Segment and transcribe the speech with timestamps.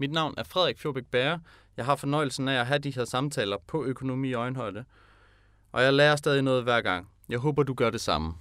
[0.00, 1.40] Mit navn er Frederik Fjordbæk Bære.
[1.76, 4.84] Jeg har fornøjelsen af at have de her samtaler på økonomi i øjenhøjde.
[5.72, 7.10] Og jeg lærer stadig noget hver gang.
[7.28, 8.34] Jeg håber, du gør det samme.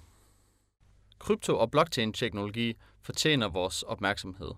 [1.20, 4.52] Krypto- og blockchain-teknologi fortjener vores opmærksomhed.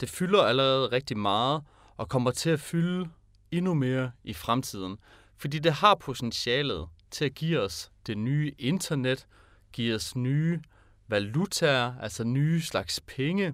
[0.00, 1.62] Det fylder allerede rigtig meget
[1.96, 3.08] og kommer til at fylde
[3.50, 4.98] endnu mere i fremtiden,
[5.36, 9.26] fordi det har potentialet til at give os det nye internet,
[9.72, 10.60] give os nye
[11.08, 13.46] valutaer, altså nye slags penge.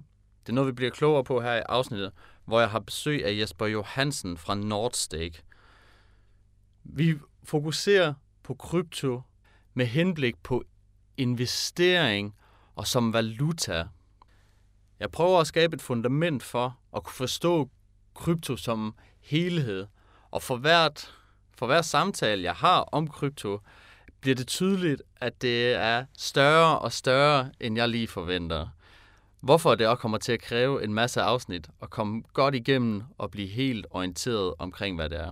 [0.43, 2.11] Det er noget, vi bliver klogere på her i afsnittet,
[2.45, 5.43] hvor jeg har besøg af Jesper Johansen fra Nordstake.
[6.83, 9.21] Vi fokuserer på krypto
[9.73, 10.63] med henblik på
[11.17, 12.35] investering
[12.75, 13.87] og som valuta.
[14.99, 17.69] Jeg prøver at skabe et fundament for at kunne forstå
[18.13, 19.87] krypto som helhed,
[20.31, 21.13] og for hvert
[21.57, 23.59] for hver samtale, jeg har om krypto,
[24.19, 28.67] bliver det tydeligt, at det er større og større, end jeg lige forventer.
[29.43, 33.31] Hvorfor det også kommer til at kræve en masse afsnit at komme godt igennem og
[33.31, 35.31] blive helt orienteret omkring, hvad det er.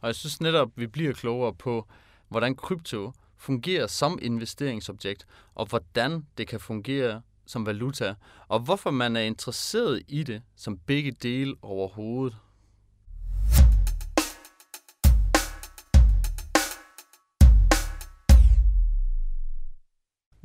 [0.00, 1.88] Og jeg synes netop, vi bliver klogere på,
[2.28, 8.14] hvordan krypto fungerer som investeringsobjekt, og hvordan det kan fungere som valuta,
[8.48, 12.36] og hvorfor man er interesseret i det som begge dele overhovedet.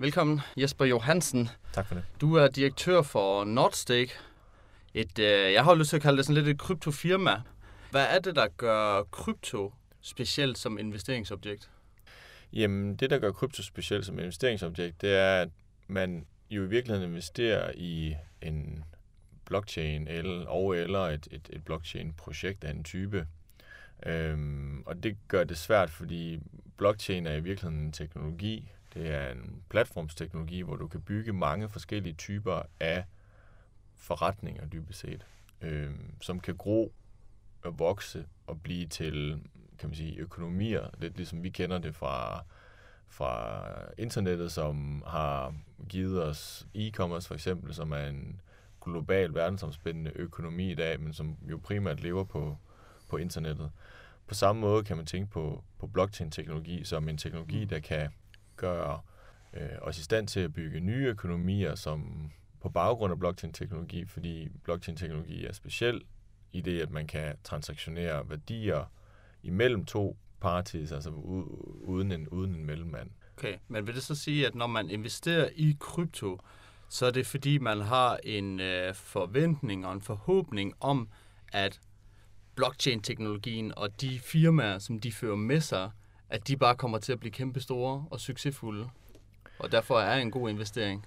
[0.02, 1.50] Velkommen, Jesper Johansen.
[1.74, 2.04] Tak for det.
[2.22, 4.12] Du er direktør for Nordstake.
[4.94, 7.42] Et, øh, jeg har lyst til at kalde det sådan lidt et kryptofirma.
[7.92, 11.70] Hvad er det, der gør krypto specielt som investeringsobjekt?
[12.54, 15.50] Jamen, det, der gør krypto specielt som investeringsobjekt, det er, at
[15.88, 18.84] man jo i virkeligheden investerer i en
[19.46, 23.28] blockchain eller, og eller et, et, et blockchain-projekt af en type.
[24.06, 26.40] Øhm, og det gør det svært, fordi
[26.78, 31.70] blockchain er i virkeligheden en teknologi, det er en platformsteknologi, hvor du kan bygge mange
[31.70, 33.06] forskellige typer af
[33.96, 35.26] forretninger dybest set,
[35.62, 36.94] øh, som kan gro
[37.64, 39.42] og vokse og blive til
[39.80, 42.44] kan man sige, økonomier, lidt ligesom vi kender det fra,
[43.08, 43.62] fra
[43.98, 45.54] internettet, som har
[45.90, 48.42] givet os e-commerce for eksempel, som er en
[48.82, 52.58] global verdensomspændende økonomi i dag, men som jo primært lever på,
[53.10, 53.72] på internettet.
[54.28, 57.70] På samme måde kan man tænke på, på blockchain-teknologi som en teknologi, mm.
[57.70, 58.10] der kan
[58.60, 59.00] gøre
[59.54, 62.30] øh, os i stand til at bygge nye økonomier, som
[62.62, 66.02] på baggrund af blockchain-teknologi, fordi blockchain-teknologi er speciel
[66.52, 68.92] i det, at man kan transaktionere værdier
[69.44, 73.10] imellem to parties, altså uden en, uden en mellemmand.
[73.38, 76.40] Okay, men vil det så sige, at når man investerer i krypto,
[76.90, 81.10] så er det fordi, man har en øh, forventning og en forhåbning om,
[81.54, 81.80] at
[82.56, 85.92] blockchain-teknologien og de firmaer, som de fører med sig,
[86.30, 88.90] at de bare kommer til at blive kæmpe store og succesfulde,
[89.60, 91.06] og derfor er en god investering.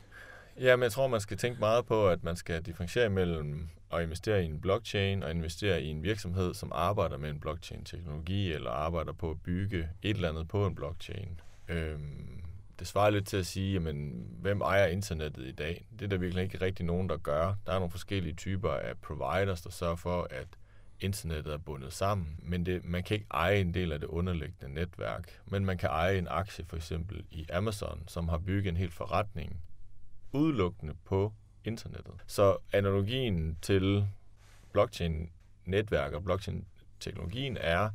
[0.61, 4.03] Ja, men jeg tror, man skal tænke meget på, at man skal differentiere mellem at
[4.03, 8.71] investere i en blockchain og investere i en virksomhed, som arbejder med en blockchain-teknologi eller
[8.71, 11.41] arbejder på at bygge et eller andet på en blockchain.
[11.69, 12.43] Øhm,
[12.79, 15.87] det svarer lidt til at sige, jamen, hvem ejer internettet i dag?
[15.99, 17.55] Det er der virkelig ikke rigtig nogen, der gør.
[17.67, 20.47] Der er nogle forskellige typer af providers, der sørger for, at
[21.03, 24.75] internettet er bundet sammen, men det, man kan ikke eje en del af det underliggende
[24.75, 25.41] netværk.
[25.47, 28.91] Men man kan eje en aktie for eksempel i Amazon, som har bygget en hel
[28.91, 29.63] forretning
[30.33, 31.33] udelukkende på
[31.65, 32.15] internettet.
[32.27, 34.07] Så analogien til
[34.73, 37.91] blockchain-netværk og blockchain-teknologien er,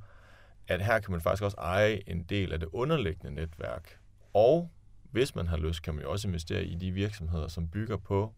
[0.67, 3.99] at her kan man faktisk også eje en del af det underliggende netværk.
[4.33, 4.71] Og
[5.11, 8.33] hvis man har lyst, kan man jo også investere i de virksomheder, som bygger på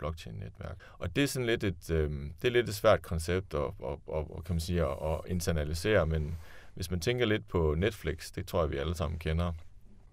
[0.00, 0.76] blockchain-netværk.
[0.98, 2.10] Og det er sådan lidt et, øh,
[2.42, 5.20] det er lidt et svært koncept at, at, at, at, kan man sige, at, at
[5.26, 6.36] internalisere, men
[6.74, 9.52] hvis man tænker lidt på Netflix, det tror jeg, vi alle sammen kender.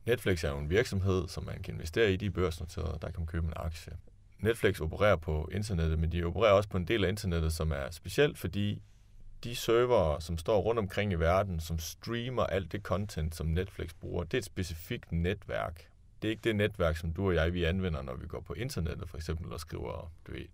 [0.05, 3.27] Netflix er jo en virksomhed, som man kan investere i, de børsnoterede, der kan man
[3.27, 3.93] købe en aktie.
[4.39, 7.91] Netflix opererer på internettet, men de opererer også på en del af internettet, som er
[7.91, 8.81] specielt, fordi
[9.43, 13.93] de servere, som står rundt omkring i verden, som streamer alt det content, som Netflix
[13.93, 15.87] bruger, det er et specifikt netværk,
[16.21, 18.53] det er ikke det netværk, som du og jeg vi anvender, når vi går på
[18.53, 20.45] internettet for eksempel og skriver du ved,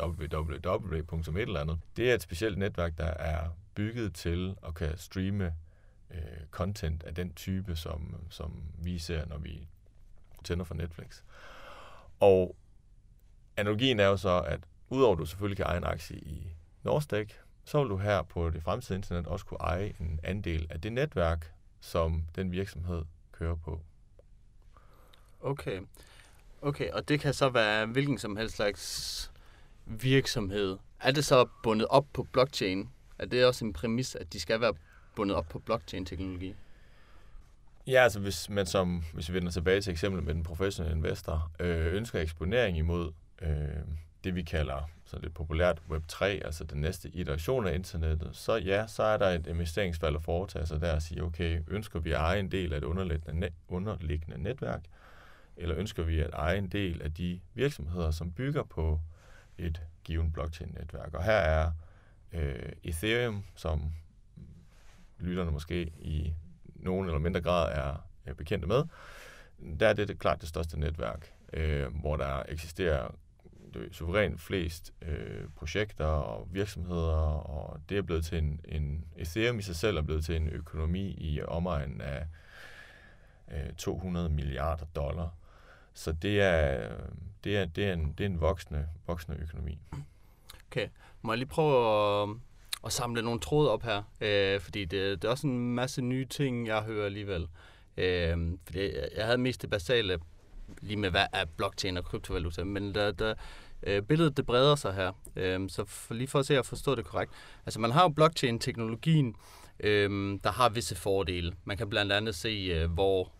[0.00, 1.40] www.
[1.40, 1.80] eller andet.
[1.96, 5.54] Det er et specielt netværk, der er bygget til at kan streame
[6.10, 9.68] øh, content af den type, som, som vi ser, når vi
[10.44, 11.22] tænder for Netflix.
[12.20, 12.56] Og
[13.56, 17.40] analogien er jo så, at udover at du selvfølgelig kan eje en aktie i Nordstek,
[17.64, 20.92] så vil du her på det fremtidige internet også kunne eje en andel af det
[20.92, 23.02] netværk, som den virksomhed
[23.32, 23.80] kører på.
[25.44, 25.80] Okay.
[26.62, 29.32] Okay, og det kan så være hvilken som helst slags
[29.86, 30.78] virksomhed.
[31.00, 32.90] Er det så bundet op på blockchain?
[33.18, 34.74] Er det også en præmis, at de skal være
[35.16, 36.54] bundet op på blockchain-teknologi?
[37.86, 41.50] Ja, altså hvis man som, hvis vi vender tilbage til eksemplet med den professionelle investor,
[41.60, 43.12] øh, ønsker eksponering imod
[43.42, 43.48] øh,
[44.24, 48.86] det, vi kalder så lidt populært Web3, altså den næste iteration af internettet, så ja,
[48.86, 52.16] så er der et investeringsvalg at foretage sig der og sige, okay, ønsker vi at
[52.16, 54.80] eje en del af et underliggende, net, underliggende netværk,
[55.56, 59.00] eller ønsker vi at eje en del af de virksomheder, som bygger på
[59.58, 61.14] et givet blockchain-netværk.
[61.14, 61.72] Og her er
[62.32, 63.92] øh, Ethereum, som
[65.18, 66.34] lytterne måske i
[66.74, 68.82] nogen eller mindre grad er, er bekendte med,
[69.80, 73.08] der er det, det klart det største netværk, øh, hvor der eksisterer
[73.92, 77.16] suverænt flest øh, projekter og virksomheder,
[77.48, 80.48] og det er blevet til en, en Ethereum i sig selv er blevet til en
[80.48, 82.26] økonomi i omegnen af
[83.52, 85.34] øh, 200 milliarder dollar.
[85.94, 86.90] Så det er,
[87.44, 89.78] det er, det er en, det er en voksende, voksende økonomi.
[90.70, 90.88] Okay,
[91.22, 92.36] må jeg lige prøve at,
[92.84, 96.24] at samle nogle tråde op her, øh, fordi det, det er også en masse nye
[96.24, 97.48] ting, jeg hører alligevel.
[97.96, 100.18] Øh, fordi jeg havde mest det basale
[100.82, 103.34] lige med, hvad er blockchain og kryptovaluta, men der, der,
[103.82, 105.12] øh, billedet det breder sig her.
[105.36, 107.32] Øh, så for, lige for at se at forstå det korrekt.
[107.66, 109.36] Altså man har jo blockchain-teknologien,
[109.80, 111.52] øh, der har visse fordele.
[111.64, 113.32] Man kan blandt andet se, øh, hvor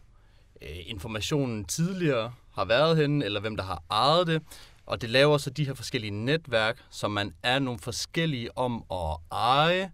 [0.63, 4.43] øh, informationen tidligere har været henne, eller hvem der har ejet det.
[4.87, 9.17] Og det laver så de her forskellige netværk, som man er nogle forskellige om at
[9.33, 9.91] eje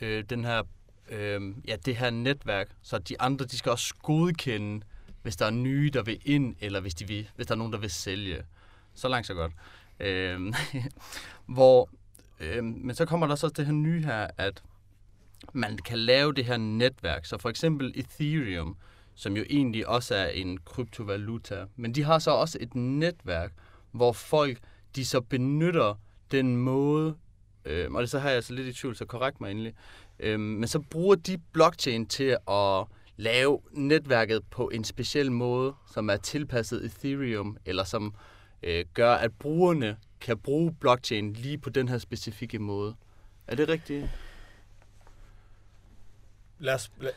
[0.00, 0.62] øh, den her,
[1.08, 2.68] øh, ja, det her netværk.
[2.82, 4.84] Så de andre de skal også godkende,
[5.22, 7.72] hvis der er nye, der vil ind, eller hvis, de vil, hvis der er nogen,
[7.72, 8.42] der vil sælge.
[8.94, 9.52] Så langt så godt.
[10.00, 10.54] Øh,
[11.54, 11.88] hvor,
[12.40, 14.62] øh, men så kommer der så det her nye her, at
[15.52, 17.24] man kan lave det her netværk.
[17.26, 18.76] Så for eksempel Ethereum,
[19.14, 23.52] som jo egentlig også er en kryptovaluta, men de har så også et netværk,
[23.90, 24.58] hvor folk
[24.96, 25.94] de så benytter
[26.30, 27.16] den måde,
[27.64, 29.74] øh, og det så har jeg så lidt i tvivl, så korrekt mig endelig,
[30.18, 32.84] øh, men så bruger de blockchain til at
[33.16, 38.14] lave netværket på en speciel måde, som er tilpasset Ethereum, eller som
[38.62, 42.94] øh, gør, at brugerne kan bruge blockchain lige på den her specifikke måde.
[43.46, 44.08] Er det rigtigt?
[46.62, 47.10] Lad os, lad,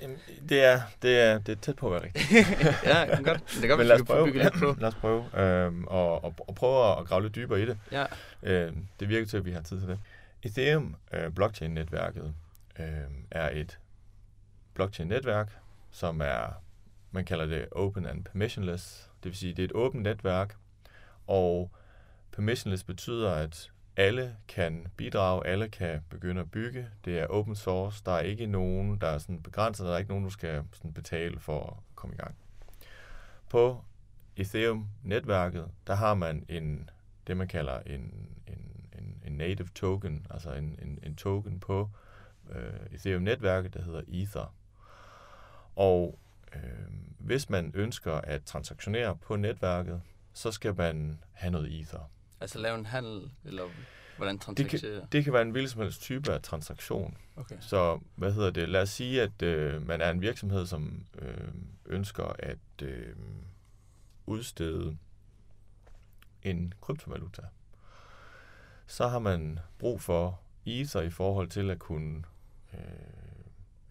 [0.49, 2.49] det, er, det, er, det er tæt på at være rigtigt.
[2.83, 3.57] ja, godt.
[3.61, 4.75] Det kan Men lad os prøve, lidt på.
[4.79, 7.77] lad os prøve øhm, og, og, og prøve at grave lidt dybere i det.
[7.91, 8.05] Ja.
[8.43, 9.99] Øhm, det virker til, at vi har tid til det.
[10.43, 12.33] Ethereum øh, blockchain-netværket
[12.79, 12.85] øh,
[13.31, 13.79] er et
[14.73, 15.51] blockchain-netværk,
[15.91, 16.61] som er,
[17.11, 19.09] man kalder det open and permissionless.
[19.23, 20.55] Det vil sige, det er et åbent netværk,
[21.27, 21.71] og
[22.31, 26.89] permissionless betyder, at alle kan bidrage, alle kan begynde at bygge.
[27.05, 28.03] Det er open source.
[28.05, 29.85] Der er ikke nogen, der er sådan begrænset.
[29.85, 32.35] Der er ikke nogen, du skal sådan betale for at komme i gang.
[33.49, 33.83] På
[34.37, 36.89] Ethereum-netværket, der har man en,
[37.27, 41.89] det, man kalder en, en, en, en native token, altså en, en, en token på
[42.49, 44.55] øh, Ethereum-netværket, der hedder Ether.
[45.75, 46.19] Og
[46.55, 46.61] øh,
[47.19, 50.01] hvis man ønsker at transaktionere på netværket,
[50.33, 52.09] så skal man have noget Ether.
[52.39, 53.63] Altså lave en handel, eller
[54.17, 54.95] hvordan transaktionere?
[54.95, 57.17] Det kan, det kan være en hvilken som helst type af transaktion.
[57.35, 57.55] Okay.
[57.59, 58.69] Så hvad hedder det?
[58.69, 61.47] Lad os sige, at øh, man er en virksomhed, som øh,
[61.85, 63.15] ønsker at øh,
[64.25, 64.97] udstede
[66.43, 67.41] en kryptovaluta.
[68.87, 72.23] Så har man brug for Ether i forhold til at kunne
[72.73, 72.79] øh,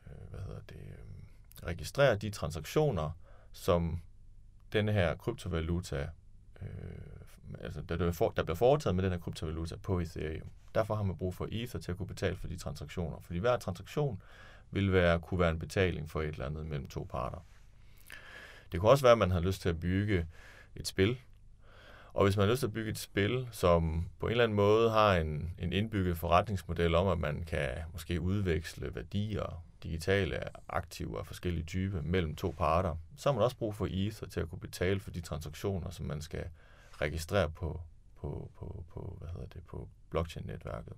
[0.06, 3.11] øh hvad hedder det, øh, registrere de transaktioner,
[3.52, 4.00] som
[4.73, 6.08] denne her kryptovaluta
[6.62, 7.14] øh,
[7.61, 10.49] altså, der, der, for, der bliver foretaget med den her kryptovaluta på Ethereum.
[10.75, 13.17] Derfor har man brug for Ether til at kunne betale for de transaktioner.
[13.21, 14.23] Fordi hver transaktion
[14.70, 17.39] vil være, kunne være en betaling for et eller andet mellem to parter.
[18.73, 20.27] Det kunne også være, at man har lyst til at bygge
[20.77, 21.19] et spil.
[22.15, 24.56] Og hvis man har lyst til at bygge et spil, som på en eller anden
[24.56, 31.19] måde har en, en indbygget forretningsmodel om, at man kan måske udveksle værdier, digitale aktiver
[31.19, 34.51] af forskellige typer mellem to parter, så har man også brug for Ether til at
[34.51, 36.44] kunne betale for de transaktioner, som man skal
[37.01, 37.81] registrere på,
[38.20, 40.93] på, på, på, hvad hedder det, på blockchain-netværket.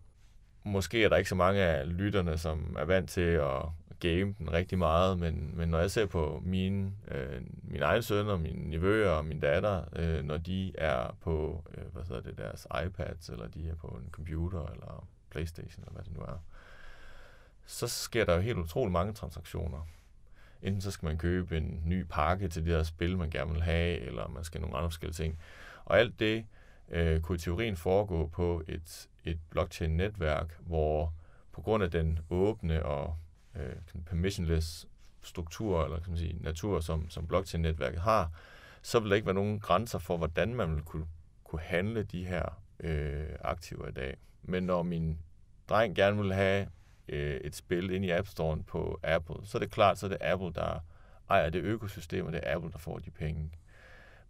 [0.64, 3.62] Måske er der ikke så mange af lytterne, som er vant til at
[4.00, 8.36] game den rigtig meget, men, men når jeg ser på mine, øh, mine egne sønner,
[8.36, 12.66] mine nevøer og min datter, øh, når de er på øh, hvad hedder det, deres
[12.86, 16.38] iPads, eller de er på en computer, eller Playstation, eller hvad det nu er,
[17.66, 19.88] så sker der jo helt utroligt mange transaktioner.
[20.62, 23.62] Enten så skal man købe en ny pakke til det her spil, man gerne vil
[23.62, 25.38] have, eller man skal nogle andre forskellige ting.
[25.86, 26.46] Og alt det
[26.88, 31.12] øh, kunne i teorien foregå på et, et blockchain-netværk, hvor
[31.52, 33.16] på grund af den åbne og
[33.54, 34.88] øh, permissionless
[35.22, 38.30] struktur, eller kan man sige, natur, som, som blockchain-netværket har,
[38.82, 41.06] så vil der ikke være nogen grænser for, hvordan man vil kunne,
[41.44, 44.16] kunne handle de her øh, aktiver i dag.
[44.42, 45.18] Men når min
[45.68, 46.68] dreng gerne vil have
[47.08, 50.10] øh, et spil ind i App Store på Apple, så er det klart, så er
[50.10, 50.78] det Apple, der
[51.30, 53.50] ejer det økosystem, og det er Apple, der får de penge.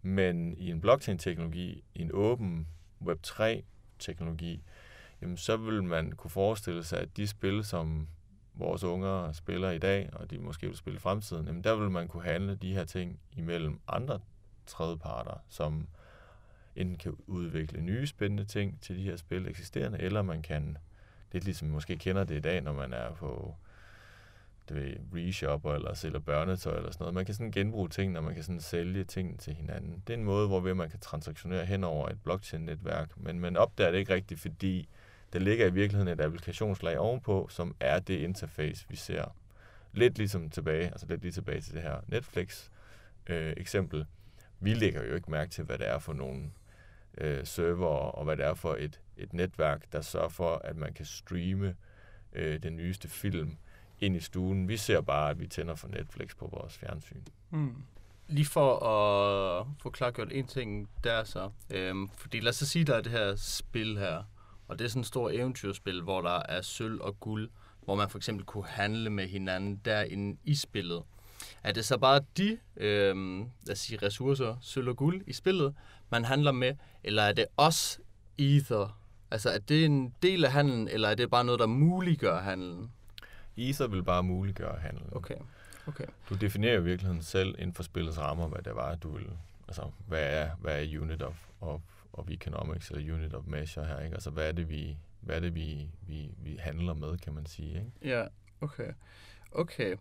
[0.07, 2.67] Men i en blockchain-teknologi, i en åben
[3.01, 3.43] Web3
[3.99, 4.63] teknologi,
[5.21, 8.07] jamen så vil man kunne forestille sig, at de spil, som
[8.53, 11.89] vores unger spiller i dag, og de måske vil spille i fremtiden, jamen der vil
[11.89, 14.19] man kunne handle de her ting imellem andre
[14.65, 15.87] tredjeparter, som
[16.75, 20.77] enten kan udvikle nye spændende ting til de her spil eksisterende, eller man kan,
[21.31, 23.55] lidt ligesom måske kender det i dag, når man er på
[24.69, 27.13] det ved, reshopper eller sælger børnetøj eller sådan noget.
[27.13, 30.03] Man kan sådan genbruge ting, når man kan sådan sælge ting til hinanden.
[30.07, 33.91] Det er en måde, hvor man kan transaktionere hen over et blockchain-netværk, men man opdager
[33.91, 34.89] det ikke rigtigt, fordi
[35.33, 39.35] der ligger i virkeligheden et applikationslag ovenpå, som er det interface, vi ser.
[39.93, 42.69] Lidt ligesom tilbage, altså lidt lige tilbage til det her Netflix
[43.27, 44.05] øh, eksempel.
[44.59, 46.51] Vi lægger jo ikke mærke til, hvad det er for nogle
[47.17, 50.93] øh, server og hvad det er for et, et netværk, der sørger for, at man
[50.93, 51.75] kan streame
[52.33, 53.57] øh, den nyeste film
[53.99, 54.67] ind i stuen.
[54.67, 57.21] Vi ser bare, at vi tænder for Netflix på vores fjernsyn.
[57.49, 57.75] Mm.
[58.27, 61.49] Lige for at få klargjort en ting der så.
[61.69, 64.23] Øhm, fordi lad os så sige, der er det her spil her,
[64.67, 67.49] og det er sådan et stort eventyrspil, hvor der er sølv og guld,
[67.83, 71.03] hvor man for eksempel kunne handle med hinanden derinde i spillet.
[71.63, 75.75] Er det så bare de øhm, lad os sige, ressourcer, sølv og guld i spillet,
[76.09, 76.73] man handler med,
[77.03, 77.99] eller er det også
[78.37, 78.99] Ether?
[79.31, 82.91] Altså er det en del af handlen, eller er det bare noget, der muliggør handlen?
[83.57, 85.09] Ether vil bare muliggøre handlen.
[85.11, 85.35] Okay.
[85.87, 86.05] okay.
[86.29, 89.29] Du definerer i virkeligheden selv inden for spillets rammer, hvad det var, du vil...
[89.67, 91.81] Altså, hvad er, hvad er unit of, of,
[92.13, 94.13] of economics, eller unit of measure her, ikke?
[94.13, 97.45] Altså, hvad er det, vi, hvad er det, vi, vi, vi handler med, kan man
[97.45, 97.91] sige, ikke?
[98.01, 98.25] Ja,
[98.61, 98.91] okay.
[99.51, 99.95] Okay.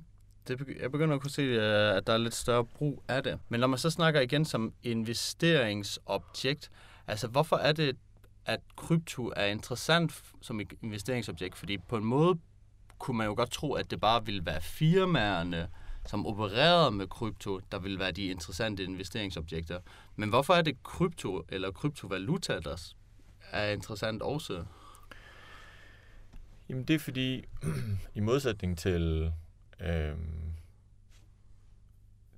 [0.49, 3.39] Det, jeg begynder at kunne se, øh, at der er lidt større brug af det.
[3.49, 6.71] Men når man så snakker igen som investeringsobjekt,
[7.07, 7.97] altså hvorfor er det,
[8.47, 11.57] at krypto er interessant som investeringsobjekt?
[11.57, 12.39] Fordi på en måde
[12.99, 15.69] kunne man jo godt tro, at det bare ville være firmaerne,
[16.07, 19.81] som opererede med krypto, der vil være de interessante investeringsobjekter.
[20.17, 22.93] Men hvorfor er det krypto eller kryptovaluta, der
[23.53, 24.65] er interessant også?
[26.69, 27.45] Jamen det er fordi,
[28.15, 29.33] i modsætning til
[29.81, 30.17] øh,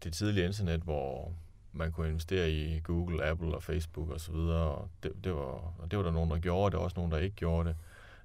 [0.05, 1.33] det tidlige internet, hvor
[1.73, 5.91] man kunne investere i Google, Apple og Facebook osv., og, og det, det, var, og
[5.91, 7.77] det var der nogen, der gjorde, det var også nogen, der ikke gjorde det.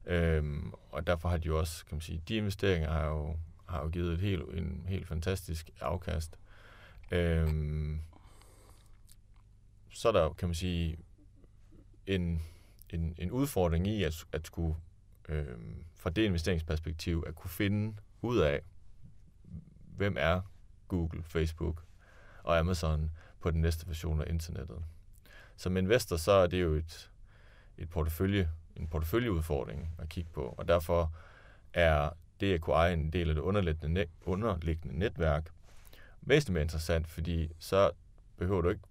[0.06, 3.84] Øhm, og derfor har de jo også, kan man sige, de investeringer har jo, har
[3.84, 6.40] jo givet et helt, en helt fantastisk afkast.
[7.12, 8.02] Øhm,
[9.90, 10.98] så er der, kan man sige,
[12.08, 12.42] en,
[12.90, 14.76] en, en udfordring i at, at skulle,
[15.30, 18.62] øhm, fra det investeringsperspektiv, at kunne finde ud af,
[19.96, 20.42] hvem er
[20.88, 21.84] Google, Facebook
[22.44, 24.84] og Amazon på den næste version af internettet.
[25.56, 27.12] Som investor, så er det jo et,
[27.78, 31.14] et portefølje en porteføljeudfordring at kigge på, og derfor
[31.74, 35.50] er det at kunne eje en del af det underliggende, net, underliggende netværk
[36.22, 37.92] væsentligt mere interessant, fordi så
[38.38, 38.82] behøver du ikke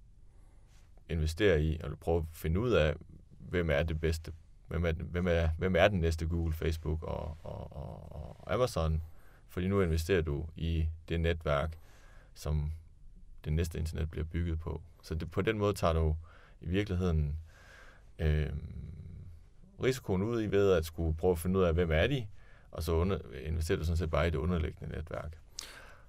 [1.09, 2.95] investere i, og prøve at finde ud af,
[3.39, 4.33] hvem er det bedste,
[4.69, 9.03] hvem er, hvem er, hvem er den næste Google, Facebook og, og, og, og Amazon,
[9.49, 11.79] fordi nu investerer du i det netværk,
[12.35, 12.73] som
[13.45, 14.83] det næste internet bliver bygget på.
[15.03, 16.17] Så det, på den måde tager du
[16.61, 17.39] i virkeligheden
[18.19, 18.51] øh,
[19.83, 22.27] risikoen ud i ved at skulle prøve at finde ud af, hvem er de,
[22.71, 25.39] og så under, investerer du sådan set bare i det underliggende netværk.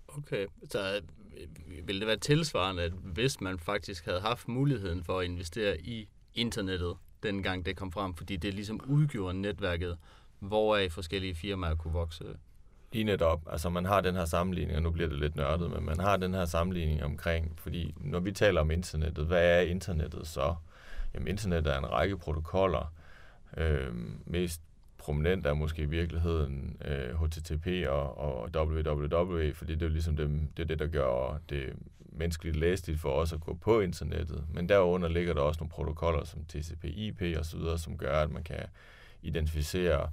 [0.08, 1.02] Okay, så
[1.38, 5.82] øh, vil det være tilsvarende, at hvis man faktisk havde haft muligheden for at investere
[5.82, 9.98] i internettet, dengang det kom frem, fordi det ligesom udgjorde netværket,
[10.40, 12.24] hvoraf forskellige firmaer kunne vokse?
[12.92, 13.42] Lige netop.
[13.52, 16.18] Altså man har den her sammenligning, og nu bliver det lidt nørdet, men man har
[16.18, 20.56] den her sammenligning omkring, fordi når vi taler om internettet, hvad er internettet så?
[21.14, 22.94] Jamen internettet er en række protokoller,
[23.58, 23.94] Øh,
[24.26, 24.62] mest
[24.98, 30.48] prominent er måske i virkeligheden øh, HTTP og, og www, fordi det er ligesom dem,
[30.58, 34.46] det, er det, der gør det menneskeligt læstigt for os at gå på internettet.
[34.54, 38.32] Men derunder ligger der også nogle protokoller som TCP/IP og så videre, som gør, at
[38.32, 38.66] man kan
[39.22, 40.10] identificere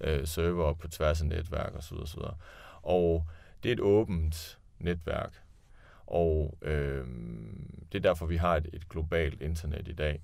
[0.00, 2.36] øh, server på tværs af netværk og så videre, og.
[2.82, 3.26] Og
[3.62, 5.42] det er et åbent netværk,
[6.06, 7.06] og øh,
[7.92, 10.20] det er derfor, vi har et, et globalt internet i dag.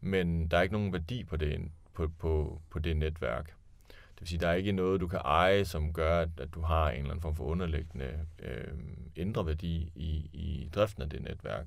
[0.00, 1.60] Men der er ikke nogen værdi på det
[1.94, 3.46] på, på, på det netværk.
[3.88, 6.60] Det vil sige, der er ikke noget, du kan eje, som gør, at, at du
[6.60, 8.78] har en eller anden form for underliggende øh,
[9.16, 11.66] indre værdi i, i driften af det netværk.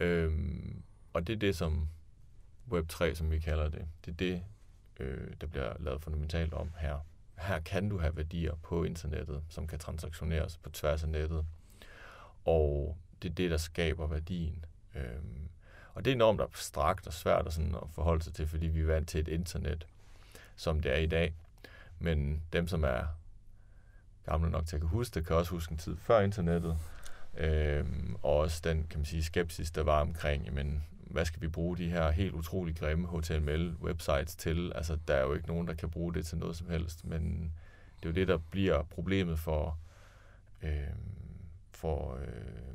[0.00, 0.32] Øh,
[1.12, 1.88] og det er det, som
[2.72, 4.42] Web3, som vi kalder det, det er det,
[5.00, 6.98] øh, der bliver lavet fundamentalt om her.
[7.38, 11.46] Her kan du have værdier på internettet, som kan transaktioneres på tværs af nettet.
[12.44, 14.64] Og det er det, der skaber værdien.
[14.94, 15.02] Øh,
[15.96, 18.80] og det er enormt abstrakt og svært at, sådan at forholde sig til, fordi vi
[18.80, 19.86] er vant til et internet,
[20.56, 21.34] som det er i dag.
[21.98, 23.02] Men dem, som er
[24.26, 26.78] gamle nok til at kunne huske det, kan også huske en tid før internettet.
[27.36, 31.48] Øhm, og også den, kan man sige, skepsis, der var omkring, jamen, hvad skal vi
[31.48, 34.72] bruge de her helt utrolig grimme HTML-websites til?
[34.74, 37.52] Altså, der er jo ikke nogen, der kan bruge det til noget som helst, men
[37.96, 39.78] det er jo det, der bliver problemet for,
[40.62, 40.86] øh,
[41.70, 42.65] for øh,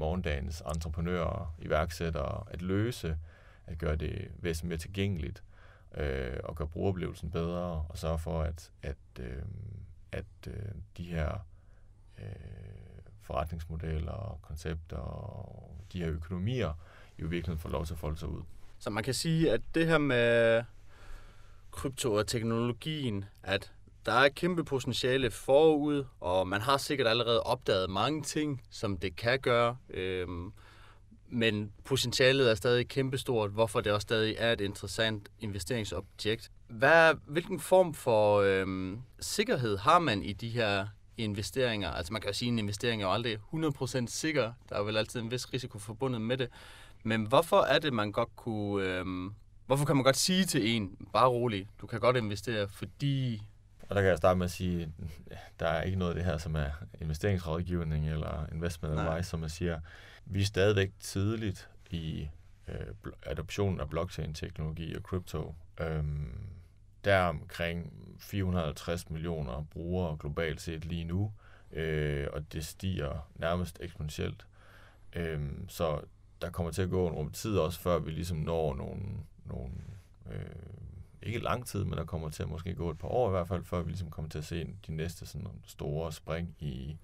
[0.00, 3.18] morgendagens entreprenører, iværksættere, at løse,
[3.66, 5.42] at gøre det væsentligt mere tilgængeligt,
[5.96, 9.42] øh, og gøre brugeroplevelsen bedre, og sørge for, at, at, øh,
[10.12, 11.46] at øh, de her
[12.18, 12.24] øh,
[13.22, 16.72] forretningsmodeller og koncepter og de her økonomier
[17.18, 18.42] i virkeligheden får lov til at folde sig ud.
[18.78, 20.64] Så man kan sige, at det her med
[21.70, 23.72] krypto og teknologien, at
[24.06, 28.96] der er et kæmpe potentiale forud, og man har sikkert allerede opdaget mange ting, som
[28.96, 29.76] det kan gøre.
[29.90, 30.52] Øhm,
[31.28, 36.50] men potentialet er stadig kæmpestort, hvorfor det også stadig er et interessant investeringsobjekt.
[36.68, 41.90] Hvad, hvilken form for øhm, sikkerhed har man i de her investeringer?
[41.90, 44.52] Altså man kan jo sige, at en investering er jo aldrig 100% sikker.
[44.68, 46.48] Der er vel altid en vis risiko forbundet med det.
[47.02, 48.86] Men hvorfor er det, man godt kunne...
[48.86, 49.34] Øhm,
[49.66, 53.42] hvorfor kan man godt sige til en, bare rolig, du kan godt investere, fordi...
[53.90, 54.92] Og der kan jeg starte med at sige,
[55.60, 56.70] der er ikke noget af det her, som er
[57.00, 59.06] investeringsrådgivning eller investment Nej.
[59.06, 59.80] advice, som man siger,
[60.24, 62.28] vi er stadigvæk tidligt i
[62.68, 65.54] øh, adoptionen af blockchain-teknologi og krypto.
[65.80, 66.32] Øhm,
[67.04, 71.32] der er omkring 450 millioner brugere globalt set lige nu,
[71.72, 74.46] øh, og det stiger nærmest eksponentielt.
[75.12, 76.00] Øhm, så
[76.42, 79.02] der kommer til at gå en rum tid også, før vi ligesom når nogle,
[79.44, 79.74] nogle
[80.32, 80.40] øh,
[81.22, 83.48] ikke lang tid, men der kommer til at måske gå et par år i hvert
[83.48, 86.98] fald, før vi ligesom kommer til at se de næste sådan store spring i,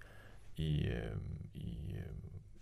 [0.55, 1.17] i, øh,
[1.53, 2.03] i øh,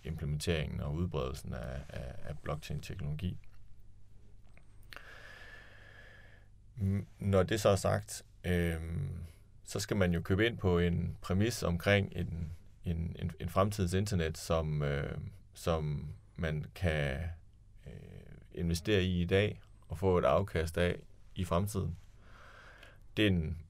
[0.04, 3.38] implementeringen og udbredelsen af, af, af blockchain-teknologi.
[7.20, 8.82] Når det så er sagt, øh,
[9.66, 12.52] så skal man jo købe ind på en præmis omkring en,
[12.86, 15.18] en, en, en fremtidens internet, som, øh,
[15.54, 17.20] som man kan
[17.88, 17.92] øh,
[18.54, 20.96] investere i i dag og få et afkast af
[21.36, 21.98] i fremtiden.
[23.18, 23.62] Det er en,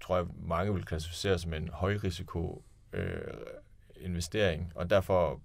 [0.00, 3.34] tror jeg, mange vil klassificere som en højrisiko øh,
[3.96, 5.40] investering, og derfor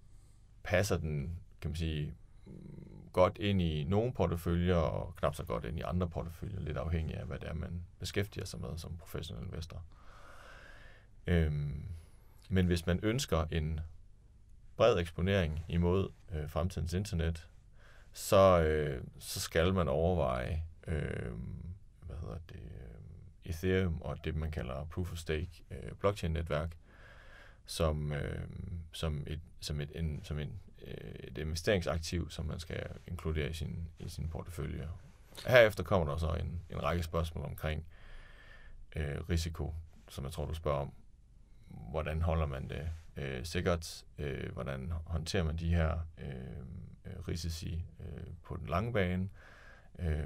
[0.63, 2.15] passer den, kan man sige,
[3.13, 7.17] godt ind i nogle porteføljer, og knap så godt ind i andre porteføljer, lidt afhængig
[7.17, 9.83] af, hvad det er, man beskæftiger sig med som professionel investor.
[11.27, 11.85] Øhm,
[12.49, 13.79] men hvis man ønsker en
[14.75, 17.49] bred eksponering imod øh, fremtidens internet,
[18.15, 21.31] så, øh, så skal man overveje, øh,
[22.01, 26.77] hvad hedder det, øh, Ethereum og det, man kalder Proof of Stake øh, blockchain-netværk,
[27.65, 28.47] som, øh,
[28.91, 33.53] som, et, som, et, en, som en, øh, et investeringsaktiv, som man skal inkludere i
[33.53, 34.89] sin, i sin portefølje.
[35.47, 37.85] Herefter kommer der så en, en række spørgsmål omkring
[38.95, 39.73] øh, risiko,
[40.09, 40.93] som jeg tror, du spørger om.
[41.67, 44.05] Hvordan holder man det øh, sikkert?
[44.17, 46.65] Øh, hvordan håndterer man de her øh,
[47.05, 49.29] øh risici øh, på den lange bane?
[49.99, 50.25] Øh,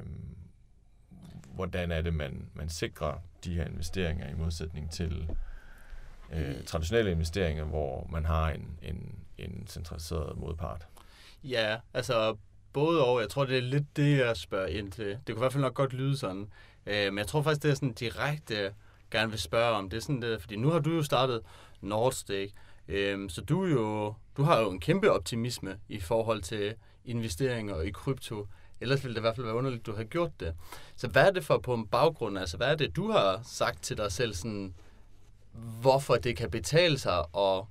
[1.56, 3.14] hvordan er det, man, man sikrer
[3.44, 5.30] de her investeringer i modsætning til
[6.34, 10.88] øh, traditionelle investeringer, hvor man har en, en, en centraliseret modpart?
[11.44, 12.38] Ja, altså
[12.74, 13.22] både og.
[13.22, 15.06] Jeg tror, det er lidt det, jeg spørger ind til.
[15.06, 16.52] Det kunne i hvert fald nok godt lyde sådan.
[16.86, 18.74] Øh, men jeg tror faktisk, det er sådan direkte,
[19.12, 19.90] gerne vil spørge om.
[19.90, 21.42] Det er sådan det, fordi nu har du jo startet
[21.82, 22.56] Nordstik,
[22.90, 26.76] Øhm, så du, jo, du har jo en kæmpe optimisme i forhold til
[27.06, 28.48] investeringer i krypto.
[28.82, 30.56] Ellers ville det i hvert fald være underligt, at du har gjort det.
[30.96, 32.38] Så hvad er det for på en baggrund?
[32.38, 34.74] Altså, hvad er det, du har sagt til dig selv, sådan,
[35.82, 37.64] hvorfor det kan betale sig at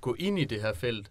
[0.00, 1.10] gå ind i det her felt?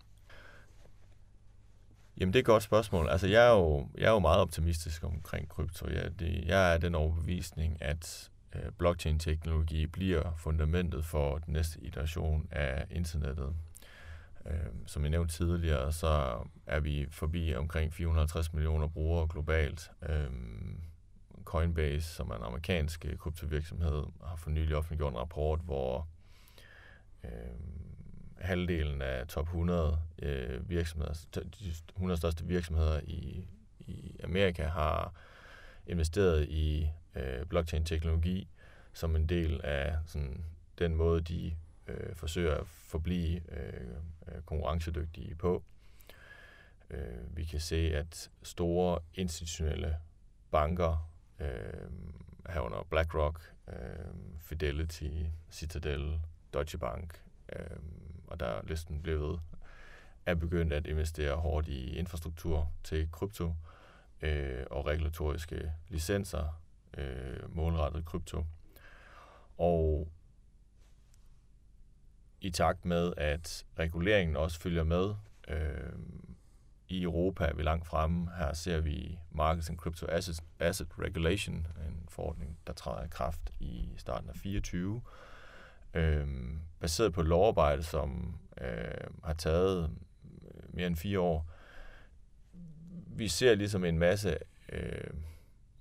[2.18, 3.10] Jamen, det er et godt spørgsmål.
[3.10, 5.88] Altså, jeg er jo, jeg er jo meget optimistisk omkring krypto.
[5.88, 12.48] Jeg, det, jeg er den overbevisning, at Øh, blockchain-teknologi bliver fundamentet for den næste iteration
[12.52, 13.56] af internettet.
[14.46, 14.54] Øh,
[14.86, 19.92] som jeg nævnte tidligere, så er vi forbi omkring 450 millioner brugere globalt.
[20.10, 20.28] Øh,
[21.44, 26.08] Coinbase, som er en amerikansk kryptovirksomhed, har for nylig offentliggjort en rapport, hvor
[27.24, 27.30] øh,
[28.38, 33.46] halvdelen af top 100 øh, virksomheder, de 100 største virksomheder i,
[33.80, 35.14] i Amerika har
[35.88, 38.48] investeret i øh, blockchain-teknologi
[38.94, 40.46] som en del af sådan,
[40.80, 41.56] den måde, de
[41.88, 43.88] øh, forsøger at forblive øh,
[44.28, 45.64] øh, konkurrencedygtige på.
[46.90, 49.98] Øh, vi kan se, at store institutionelle
[50.52, 51.90] banker øh,
[52.50, 53.76] herunder BlackRock, øh,
[54.40, 55.10] Fidelity,
[55.52, 56.20] Citadel,
[56.54, 57.22] Deutsche Bank,
[57.56, 57.78] øh,
[58.28, 59.38] og der listen listen ved,
[60.26, 63.71] er begyndt at investere hårdt i infrastruktur til krypto øh,
[64.22, 66.62] øh, og regulatoriske licenser
[66.98, 68.46] øh, målrettet krypto.
[69.58, 70.12] Og
[72.42, 75.14] i takt med, at reguleringen også følger med,
[75.48, 75.94] øh,
[76.92, 78.32] i Europa er vi langt fremme.
[78.38, 83.52] Her ser vi Markets and Crypto Asset, Asset Regulation, en forordning, der træder i kraft
[83.60, 85.02] i starten af 24,
[85.94, 89.90] øhm, baseret på lovarbejde, som øh, har taget
[90.26, 91.51] øh, mere end fire år.
[93.16, 94.38] Vi ser ligesom en masse
[94.72, 95.14] øh,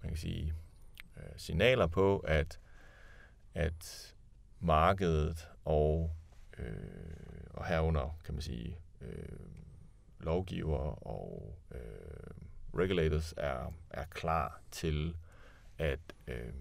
[0.03, 0.55] man kan sige,
[1.17, 2.61] øh, signaler på, at,
[3.55, 4.15] at
[4.61, 6.11] markedet og,
[6.59, 6.75] øh,
[7.51, 9.39] og herunder, kan man sige, øh,
[10.21, 11.81] lovgiver og øh,
[12.75, 15.17] regulators er, er klar til
[15.79, 16.53] at, øh,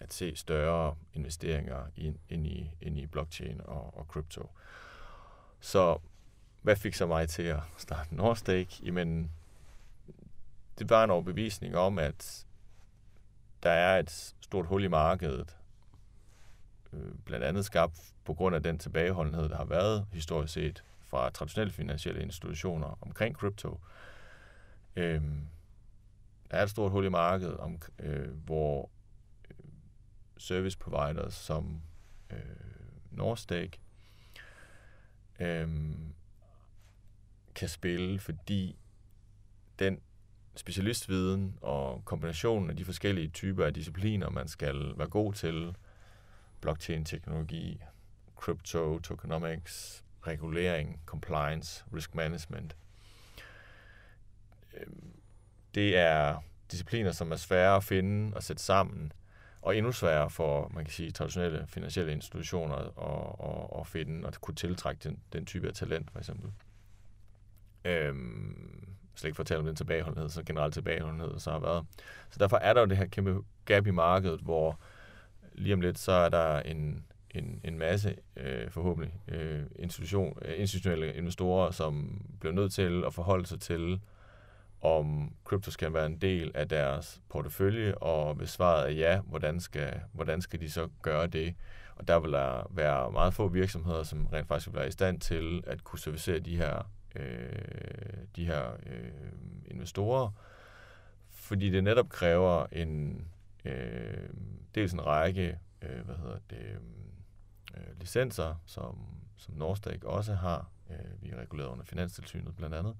[0.00, 4.50] at se større investeringer ind, ind, i, ind i blockchain og, og crypto.
[5.60, 5.98] Så
[6.62, 8.80] hvad fik så mig til at starte Nordstake?
[8.82, 9.30] Jamen,
[10.78, 12.46] det var en overbevisning om, at
[13.62, 15.56] der er et stort hul i markedet,
[16.92, 21.30] øh, blandt andet skabt på grund af den tilbageholdenhed, der har været historisk set fra
[21.30, 23.80] traditionelle finansielle institutioner omkring krypto.
[24.96, 25.22] Øh,
[26.50, 28.90] der er et stort hul i markedet, om, øh, hvor
[29.50, 29.56] øh,
[30.36, 31.82] service providers som
[32.30, 32.38] øh,
[33.10, 33.80] Norstake
[35.40, 35.68] øh,
[37.54, 38.78] kan spille, fordi
[39.78, 40.00] den
[40.58, 45.76] specialistviden og kombinationen af de forskellige typer af discipliner, man skal være god til,
[46.60, 47.80] blockchain-teknologi,
[48.36, 52.76] crypto, tokenomics, regulering, compliance, risk management.
[54.74, 55.12] Øhm,
[55.74, 59.12] det er discipliner, som er svære at finde og sætte sammen,
[59.62, 62.90] og endnu sværere for, man kan sige, traditionelle finansielle institutioner at,
[63.74, 66.52] at, at finde og kunne tiltrække den, den type af talent, for eksempel.
[67.84, 71.86] Øhm, slet ikke fortælle om den tilbageholdenhed, så generelt tilbageholdenhed, så har været.
[72.30, 74.78] Så derfor er der jo det her kæmpe gap i markedet, hvor
[75.52, 80.54] lige om lidt, så er der en, en, en masse øh, forhåbentlig øh, institution, øh,
[80.56, 84.00] institutionelle investorer, som bliver nødt til at forholde sig til,
[84.80, 89.60] om krypto skal være en del af deres portefølje, og hvis svaret er ja, hvordan
[89.60, 91.54] skal, hvordan skal de så gøre det?
[91.96, 95.20] Og der vil der være meget få virksomheder, som rent faktisk vil være i stand
[95.20, 99.32] til at kunne servicere de her øh, de her øh,
[99.66, 100.30] investorer,
[101.30, 103.24] fordi det netop kræver en
[103.64, 104.28] øh,
[104.74, 106.78] dels en række øh, hvad hedder det,
[107.76, 108.98] øh, licenser, som,
[109.36, 110.70] som Norstak også har.
[110.90, 112.96] Øh, vi er reguleret under Finanstilsynet blandt andet.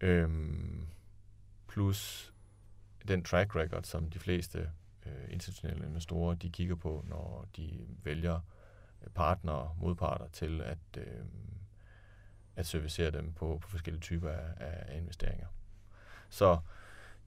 [0.00, 0.30] Øh,
[1.68, 2.32] plus
[3.08, 4.70] den track record, som de fleste
[5.06, 8.40] øh, internationale investorer de kigger på, når de vælger
[9.02, 11.24] øh, partnere, modparter til at, øh,
[12.56, 15.46] at servicere dem på, på forskellige typer af, af investeringer.
[16.28, 16.58] Så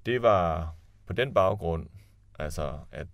[0.06, 1.88] det var på den baggrund,
[2.40, 3.08] altså at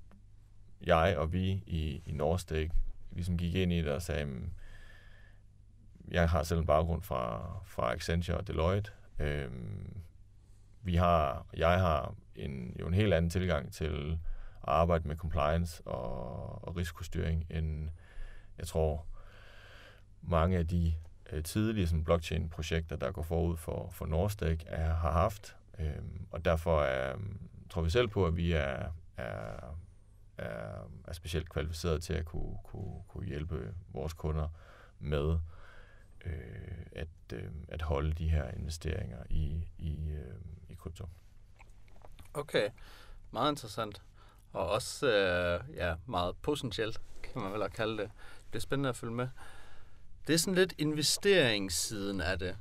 [0.82, 2.72] jeg og vi i, i Norstake
[3.12, 4.28] ligesom gik ind i det og sagde,
[6.08, 8.92] jeg har selv en baggrund fra, fra Accenture og Deloitte.
[9.20, 9.98] Øhm,
[10.82, 14.20] vi har, jeg har en, jo en helt anden tilgang til
[14.62, 17.90] at arbejde med compliance og, og risikostyring, end
[18.58, 19.06] jeg tror
[20.22, 20.94] mange af de
[21.32, 25.56] øh, tidlige sådan, blockchain-projekter, der går forud for, for Nordstek, er, har haft.
[25.80, 29.78] Øhm, og derfor er, øhm, tror vi selv på, at vi er, er,
[30.38, 34.48] er, er specielt kvalificeret til at kunne, kunne, kunne hjælpe vores kunder
[35.00, 35.38] med
[36.26, 40.36] øh, at, øh, at holde de her investeringer i, i, øh,
[40.70, 41.06] i krypto.
[42.34, 42.70] Okay,
[43.32, 44.02] meget interessant.
[44.54, 48.12] Og også øh, ja, meget potentielt, kan man vel kalde det.
[48.48, 49.28] Det er spændende at følge med.
[50.28, 52.56] Det er sådan lidt investeringssiden af det.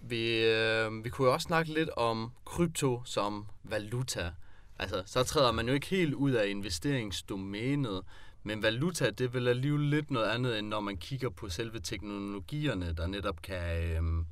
[0.00, 4.32] Vi, øh, vi kunne jo også snakke lidt om krypto som valuta.
[4.78, 8.02] Altså, så træder man jo ikke helt ud af investeringsdomænet,
[8.42, 12.92] men valuta, det vil alligevel lidt noget andet, end når man kigger på selve teknologierne,
[12.92, 14.24] der netop kan øh,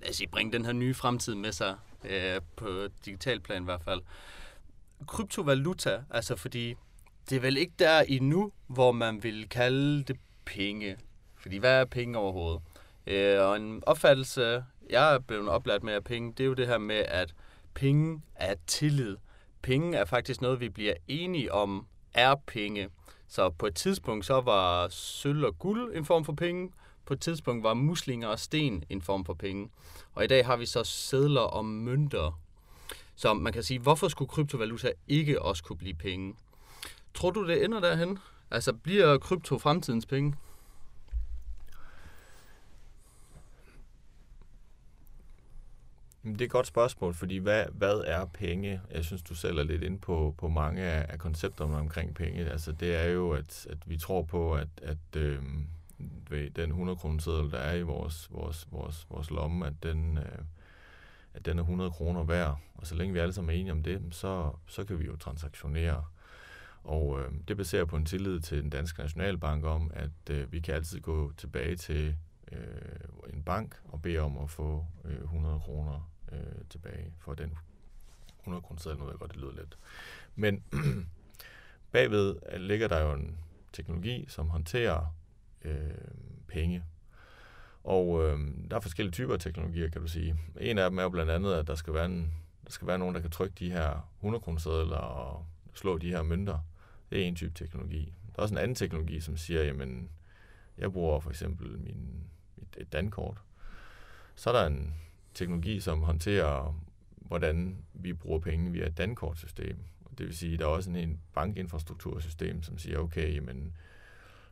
[0.00, 3.64] lad os sige, bringe den her nye fremtid med sig, øh, på digital plan i
[3.64, 4.00] hvert fald.
[5.06, 6.74] Kryptovaluta, altså fordi
[7.30, 10.96] det er vel ikke der endnu, hvor man vil kalde det penge.
[11.44, 12.60] Fordi hvad er penge overhovedet?
[13.06, 16.66] Øh, og en opfattelse, jeg er blevet oplært med af penge, det er jo det
[16.66, 17.34] her med, at
[17.74, 19.16] penge er tillid.
[19.62, 22.88] Penge er faktisk noget, vi bliver enige om, er penge.
[23.28, 26.70] Så på et tidspunkt, så var sølv og guld en form for penge.
[27.06, 29.70] På et tidspunkt var muslinger og sten en form for penge.
[30.14, 32.40] Og i dag har vi så sædler og mønter.
[33.16, 36.34] Så man kan sige, hvorfor skulle kryptovaluta ikke også kunne blive penge?
[37.14, 38.18] Tror du, det ender derhen?
[38.50, 40.34] Altså, bliver krypto fremtidens penge?
[46.24, 48.80] Det er et godt spørgsmål, fordi hvad, hvad er penge?
[48.90, 52.44] Jeg synes, du selv er lidt inde på, på mange af, af koncepterne omkring penge.
[52.50, 55.42] Altså, det er jo, at, at vi tror på, at, at øh,
[56.56, 60.38] den 100 kroner seddel, der er i vores, vores, vores, vores lomme, at den, øh,
[61.34, 63.82] at den er 100 kroner værd, og så længe vi alle sammen er enige om
[63.82, 66.04] det, så, så kan vi jo transaktionere.
[66.84, 70.60] Og øh, det baserer på en tillid til den danske nationalbank om, at øh, vi
[70.60, 72.16] kan altid gå tilbage til
[72.52, 77.58] øh, en bank og bede om at få øh, 100 kroner øh, tilbage for den
[78.40, 78.98] 100 kroner seddel.
[78.98, 79.78] Nu ved jeg godt, det lyder lidt.
[80.34, 80.64] Men
[81.92, 83.38] bagved øh, ligger der jo en
[83.72, 85.14] teknologi, som håndterer
[85.62, 85.90] øh,
[86.48, 86.84] penge.
[87.84, 88.38] Og øh,
[88.70, 90.36] der er forskellige typer af teknologier, kan du sige.
[90.60, 92.98] En af dem er jo blandt andet, at der skal være, en, der skal være
[92.98, 96.58] nogen, der kan trykke de her 100 kroner sedler og slå de her mønter.
[97.10, 98.12] Det er en type teknologi.
[98.26, 100.10] Der er også en anden teknologi, som siger, jamen,
[100.78, 102.24] jeg bruger for eksempel min,
[102.56, 103.40] et, et dankort.
[104.34, 104.94] Så er der en
[105.34, 106.80] teknologi, som håndterer,
[107.16, 109.78] hvordan vi bruger penge via et dankortsystem.
[110.18, 113.76] Det vil sige, at der er også en, bankinfrastruktursystem, som siger, okay, jamen,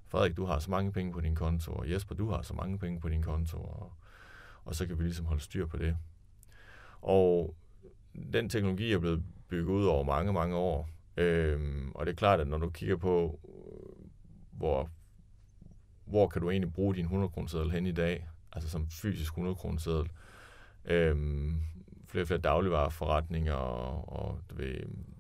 [0.06, 2.78] Frederik, du har så mange penge på din konto, og Jesper, du har så mange
[2.78, 3.92] penge på din konto, og,
[4.64, 5.96] og så kan vi ligesom holde styr på det.
[7.00, 7.56] Og
[8.32, 10.88] den teknologi er blevet bygget ud over mange, mange år.
[11.16, 13.40] Øhm, og det er klart, at når du kigger på,
[14.50, 14.90] hvor,
[16.04, 19.54] hvor kan du egentlig bruge din 100 kroner hen i dag, altså som fysisk 100
[19.54, 20.10] kroner seddel,
[20.84, 21.62] øhm,
[22.06, 24.74] flere og flere dagligvareforretninger og, og du ved,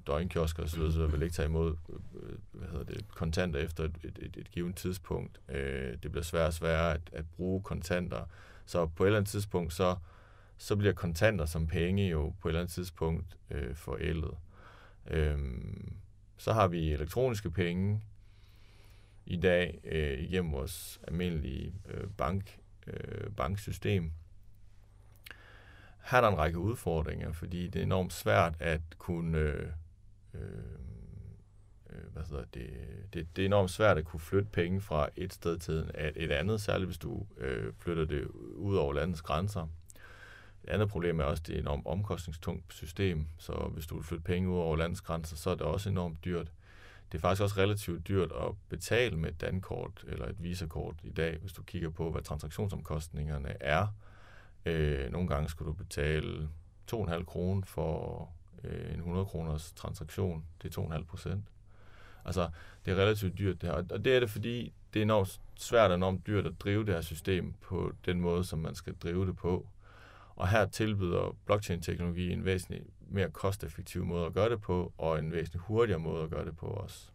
[0.06, 4.18] døgnkiosker osv., så vil ikke tage imod øh, hvad hedder det, kontanter efter et, et,
[4.22, 5.40] et, et givet tidspunkt.
[5.48, 8.24] Øh, det bliver sværere og sværere at, at bruge kontanter.
[8.66, 9.96] Så på et eller andet tidspunkt, så,
[10.58, 14.34] så bliver kontanter som penge jo på et eller andet tidspunkt øh, forældet.
[15.10, 15.38] Øh,
[16.36, 18.02] så har vi elektroniske penge
[19.26, 24.12] i dag øh, igennem vores almindelige øh, bank, øh, banksystem
[26.02, 29.38] her er der en række udfordringer, fordi det er enormt svært at kunne...
[29.38, 29.66] Øh,
[30.34, 30.40] øh,
[31.90, 32.70] øh, hvad hedder det,
[33.14, 36.60] det, det er enormt svært at kunne flytte penge fra et sted til et andet,
[36.60, 39.66] særligt hvis du øh, flytter det ud over landets grænser.
[40.64, 43.94] Et andet problem er også, at det er et enormt omkostningstungt system, så hvis du
[43.94, 46.52] vil flytte penge ud over landets grænser, så er det også enormt dyrt.
[47.12, 51.10] Det er faktisk også relativt dyrt at betale med et dankort eller et visakort i
[51.10, 54.11] dag, hvis du kigger på, hvad transaktionsomkostningerne er Øh,
[54.66, 56.48] Øh, nogle gange skulle du betale
[56.92, 58.28] 2,5 kroner for
[58.64, 60.44] øh, en 100 kroners transaktion.
[60.62, 61.44] Det er 2,5 procent.
[62.24, 62.48] Altså,
[62.84, 63.76] det er relativt dyrt det her.
[63.76, 66.94] Og det er det, fordi det er enormt svært og enormt dyrt at drive det
[66.94, 69.66] her system på den måde, som man skal drive det på.
[70.36, 75.32] Og her tilbyder blockchain-teknologi en væsentlig mere kosteffektiv måde at gøre det på, og en
[75.32, 77.08] væsentlig hurtigere måde at gøre det på også.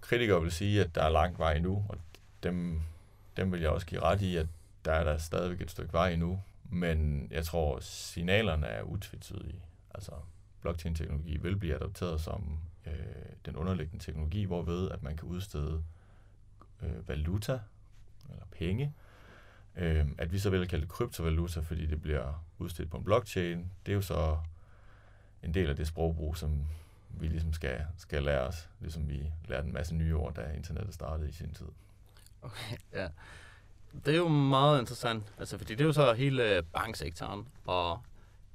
[0.00, 1.96] Kritikere vil sige, at der er langt vej endnu, og
[2.42, 2.80] dem,
[3.36, 4.46] dem vil jeg også give ret i, at
[4.84, 9.62] der er der stadigvæk et stykke vej endnu, men jeg tror, signalerne er utvetydige.
[9.94, 10.12] Altså,
[10.60, 12.92] blockchain-teknologi vil blive adopteret som øh,
[13.46, 15.84] den underliggende teknologi, hvorved at man kan udstede
[16.82, 17.60] øh, valuta,
[18.30, 18.94] eller penge.
[19.76, 23.70] Øh, at vi så vil kalde det kryptovaluta, fordi det bliver udstedt på en blockchain,
[23.86, 24.38] det er jo så
[25.42, 26.66] en del af det sprogbrug, som
[27.08, 30.94] vi ligesom skal, skal lære os, ligesom vi lærte en masse nye ord, da internettet
[30.94, 31.66] startede i sin tid.
[32.42, 33.08] Okay, ja.
[34.04, 38.00] Det er jo meget interessant, altså fordi det er jo så hele banksektoren, og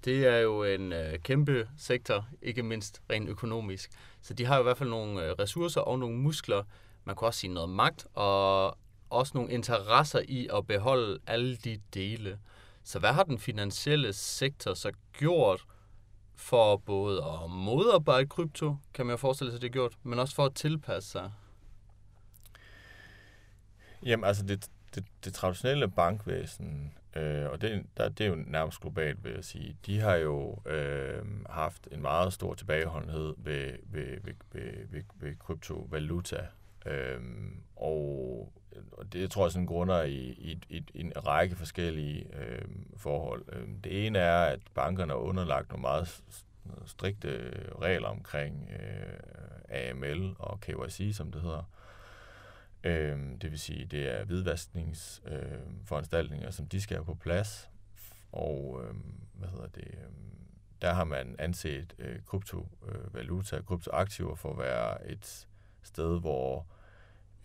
[0.05, 3.91] det er jo en øh, kæmpe sektor, ikke mindst rent økonomisk.
[4.21, 6.63] Så de har jo i hvert fald nogle øh, ressourcer og nogle muskler,
[7.03, 8.77] man kan også sige noget magt, og
[9.09, 12.39] også nogle interesser i at beholde alle de dele.
[12.83, 15.65] Så hvad har den finansielle sektor så gjort
[16.35, 20.35] for både at modarbejde krypto, kan man jo forestille sig, det er gjort, men også
[20.35, 21.31] for at tilpasse sig?
[24.03, 28.81] Jamen altså, det, det, det traditionelle bankvæsen, øh, og det, der, det er jo nærmest
[28.81, 34.17] globalt, vil jeg sige, de har jo øh, haft en meget stor tilbageholdenhed ved, ved,
[34.23, 36.47] ved, ved, ved, ved kryptovaluta.
[36.85, 37.21] Øh,
[37.75, 38.53] og,
[38.91, 42.65] og det tror jeg sådan grunder i, i, i, i en række forskellige øh,
[42.97, 43.45] forhold.
[43.51, 46.23] Øh, det ene er, at bankerne er underlagt nogle meget
[46.85, 51.63] strikte regler omkring øh, AML og KYC, som det hedder.
[52.83, 57.69] Øh, det vil sige, det er hvidvaskningsforanstaltninger, øhm, øh, som de skal have på plads.
[58.31, 58.95] Og øh,
[59.33, 60.09] hvad hedder det, øh,
[60.81, 65.47] der har man anset øh, kryptovaluta, kryptoaktiver for at være et
[65.83, 66.67] sted, hvor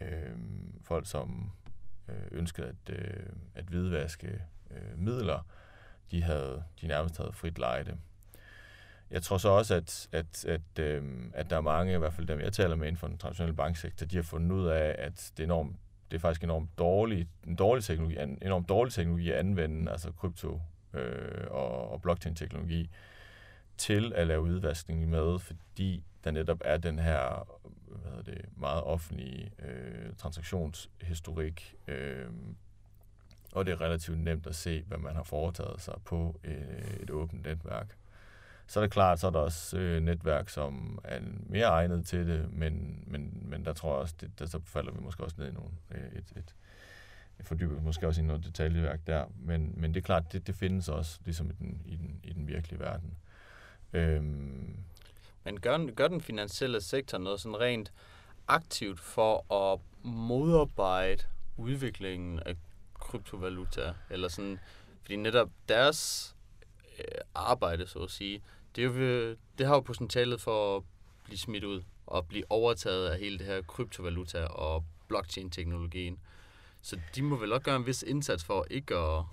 [0.01, 0.37] øh,
[0.83, 1.51] folk, som
[2.09, 5.47] øh, ønskede at, øh, at hvidvaske øh, midler,
[6.11, 7.99] de, havde, de nærmest havde frit lejde.
[9.13, 11.03] Jeg tror så også, at, at, at, øh,
[11.35, 13.57] at der er mange, i hvert fald dem jeg taler med inden for den traditionelle
[13.57, 15.77] banksektor, de har fundet ud af, at det er, enormt,
[16.11, 20.13] det er faktisk enormt dårlig, en dårlig teknologi, en enormt dårlig teknologi at anvende, altså
[20.13, 20.61] krypto
[20.95, 22.91] øh, og, og blockchain-teknologi,
[23.77, 27.47] til at lave udvaskning med, fordi der netop er den her
[27.87, 32.27] hvad det, meget offentlige øh, transaktionshistorik, øh,
[33.53, 37.11] og det er relativt nemt at se, hvad man har foretaget sig på øh, et
[37.11, 37.97] åbent netværk.
[38.73, 42.27] Så er det klart, så er der også øh, netværk, som er mere egnet til
[42.27, 45.37] det, men, men, men der tror jeg også, det, der, så falder vi måske også
[45.39, 46.55] ned i nogle, øh, et, et,
[47.41, 50.55] et fordyber måske også i noget detaljeværk der, men, men det er klart, det, det
[50.55, 53.17] findes også ligesom i den, i den, i den virkelige verden.
[53.93, 54.77] Øhm,
[55.45, 57.93] men gør, gør den finansielle sektor noget sådan rent
[58.49, 61.23] aktivt for at modarbejde
[61.57, 62.57] udviklingen af
[62.95, 63.95] kryptovaluta?
[64.11, 64.59] Eller sådan,
[65.03, 66.35] fordi netop deres
[66.99, 68.43] øh, arbejde, så at sige,
[68.77, 70.83] det, er jo, det har jo potentialet for at
[71.25, 76.19] blive smidt ud og blive overtaget af hele det her kryptovaluta og blockchain-teknologien.
[76.83, 79.25] Så de må vel også gøre en vis indsats for ikke at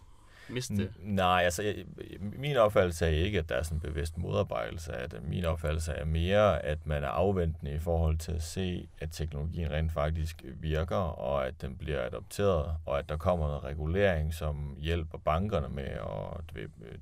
[0.53, 0.91] miste det?
[0.99, 1.75] Nej, altså jeg,
[2.19, 5.23] min opfattelse er ikke, at der er sådan en bevidst modarbejdelse af det.
[5.23, 9.71] Min opfattelse er mere, at man er afventende i forhold til at se, at teknologien
[9.71, 14.75] rent faktisk virker, og at den bliver adopteret, og at der kommer noget regulering, som
[14.77, 16.43] hjælper bankerne med, og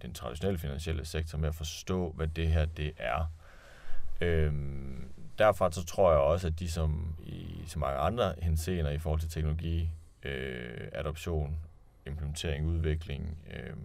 [0.02, 3.32] den traditionelle finansielle sektor med at forstå, hvad det her det er.
[4.22, 9.00] Øhm, derfor så tror jeg også, at de som i så mange andre henseender i
[9.00, 9.90] forhold til teknologi,
[10.24, 11.58] øh, adoption
[12.08, 13.76] implementering, udvikling, øh,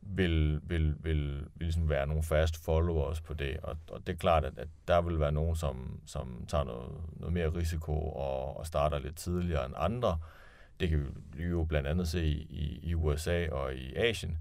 [0.00, 3.56] vil, vil, vil, vil ligesom være nogle fast followers på det.
[3.62, 6.92] Og, og det er klart, at, at der vil være nogen, som, som tager noget,
[7.16, 10.18] noget mere risiko og, og starter lidt tidligere end andre.
[10.80, 14.38] Det kan vi jo blandt andet se i, i, i USA og i Asien.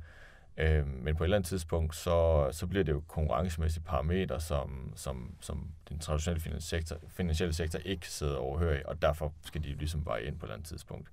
[0.58, 4.94] Øh, men på et eller andet tidspunkt, så, så bliver det jo konkurrencemæssige parametre, som,
[4.96, 9.68] som, som den traditionelle finansielle sektor, finansielle sektor ikke sidder overhørig, og derfor skal de
[9.68, 11.10] ligesom bare ind på et eller andet tidspunkt.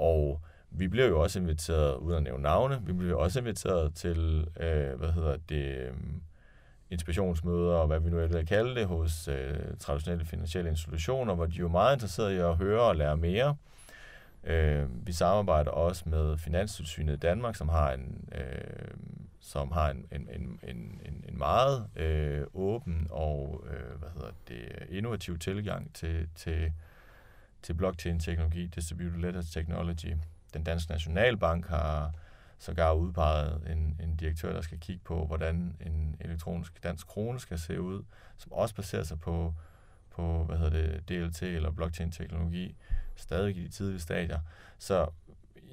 [0.00, 4.48] Og vi bliver jo også inviteret, uden at nævne navne, vi bliver også inviteret til,
[4.60, 5.92] øh, hvad hedder det, øh,
[6.90, 11.56] inspirationsmøder, og hvad vi nu ellers kalde det, hos øh, traditionelle finansielle institutioner, hvor de
[11.56, 13.56] er jo meget interesserede i at høre og lære mere.
[14.44, 18.90] Øh, vi samarbejder også med Finanstilsynet i Danmark, som har en, øh,
[19.40, 24.86] som har en, en, en, en, en meget øh, åben og øh, hvad hedder det,
[24.88, 26.72] innovativ tilgang til, til,
[27.62, 30.16] til blockchain-teknologi, distributed ledger technology,
[30.54, 32.12] den danske nationalbank har
[32.58, 37.58] sågar udpeget en, en direktør, der skal kigge på, hvordan en elektronisk dansk krone skal
[37.58, 38.02] se ud,
[38.36, 39.54] som også baserer sig på,
[40.10, 42.76] på hvad hedder det, DLT eller blockchain-teknologi,
[43.16, 44.40] stadig i de tidlige stadier.
[44.78, 45.06] Så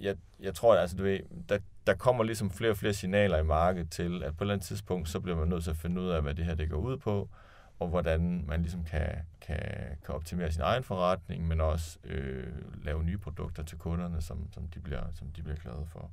[0.02, 1.20] jeg, jeg tror, at altså, du ved,
[1.50, 4.54] der, der kommer ligesom flere og flere signaler i markedet til, at på et eller
[4.54, 6.70] andet tidspunkt, så bliver man nødt til at finde ud af, hvad det her det
[6.70, 7.30] går ud på,
[7.80, 9.60] og hvordan man ligesom kan, kan,
[10.06, 14.68] kan optimere sin egen forretning, men også øh, lave nye produkter til kunderne, som, som,
[14.68, 16.12] de bliver, som de bliver glade for.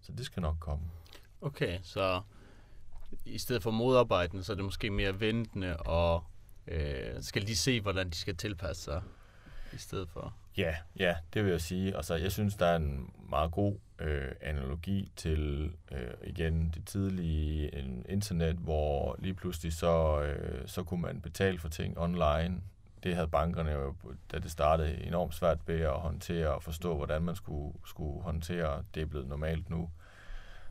[0.00, 0.84] Så det skal nok komme.
[1.40, 2.22] Okay, så
[3.24, 6.24] i stedet for modarbejden, så er det måske mere ventende, og
[6.66, 9.02] øh, skal de se, hvordan de skal tilpasse sig
[9.72, 10.34] i stedet for?
[10.56, 11.96] Ja, ja, det vil jeg sige.
[11.96, 16.86] Og så jeg synes, der er en meget god øh, analogi til øh, igen det
[16.86, 17.70] tidlige
[18.08, 22.60] internet, hvor lige pludselig så, øh, så kunne man betale for ting online.
[23.02, 23.94] Det havde bankerne jo,
[24.32, 28.84] da det startede, enormt svært ved at håndtere og forstå, hvordan man skulle, skulle håndtere.
[28.94, 29.90] Det er blevet normalt nu.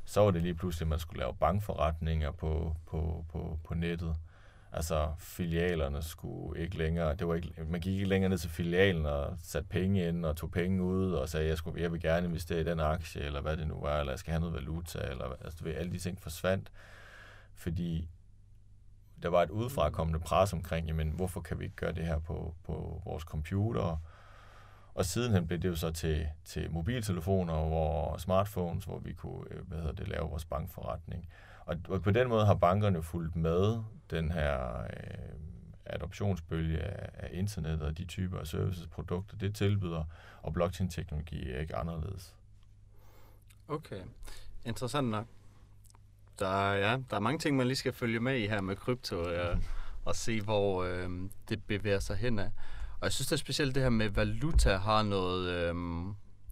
[0.05, 4.15] Så var det lige pludselig, at man skulle lave bankforretninger på, på, på, på nettet
[4.71, 9.05] altså filialerne skulle ikke længere, det var ikke, man gik ikke længere ned til filialen
[9.05, 12.27] og satte penge ind og tog penge ud og sagde, jeg, skulle, jeg vil gerne
[12.27, 14.99] investere i den aktie, eller hvad det nu var, eller jeg skal have noget valuta,
[14.99, 16.71] eller altså, ved, alle de ting forsvandt,
[17.55, 18.09] fordi
[19.23, 22.53] der var et udefrakommende pres omkring, jamen, hvorfor kan vi ikke gøre det her på,
[22.63, 23.97] på vores computer?
[24.93, 29.67] Og sidenhen blev det jo så til, til mobiltelefoner og smartphones, hvor vi kunne øh,
[29.67, 31.29] hvad hedder det, lave vores bankforretning.
[31.65, 35.37] Og, og på den måde har bankerne fulgt med den her øh,
[35.85, 40.03] adoptionsbølge af, af internet og de typer af services, produkter, det tilbyder,
[40.41, 42.35] og blockchain-teknologi er ikke anderledes.
[43.67, 44.01] Okay,
[44.65, 45.25] interessant nok.
[46.39, 49.29] Der, ja, der er mange ting, man lige skal følge med i her med krypto,
[49.29, 49.55] ja,
[50.05, 51.09] og se, hvor øh,
[51.49, 52.51] det bevæger sig hen af.
[52.99, 55.75] Og jeg synes, det er specielt det her med valuta har noget, øh,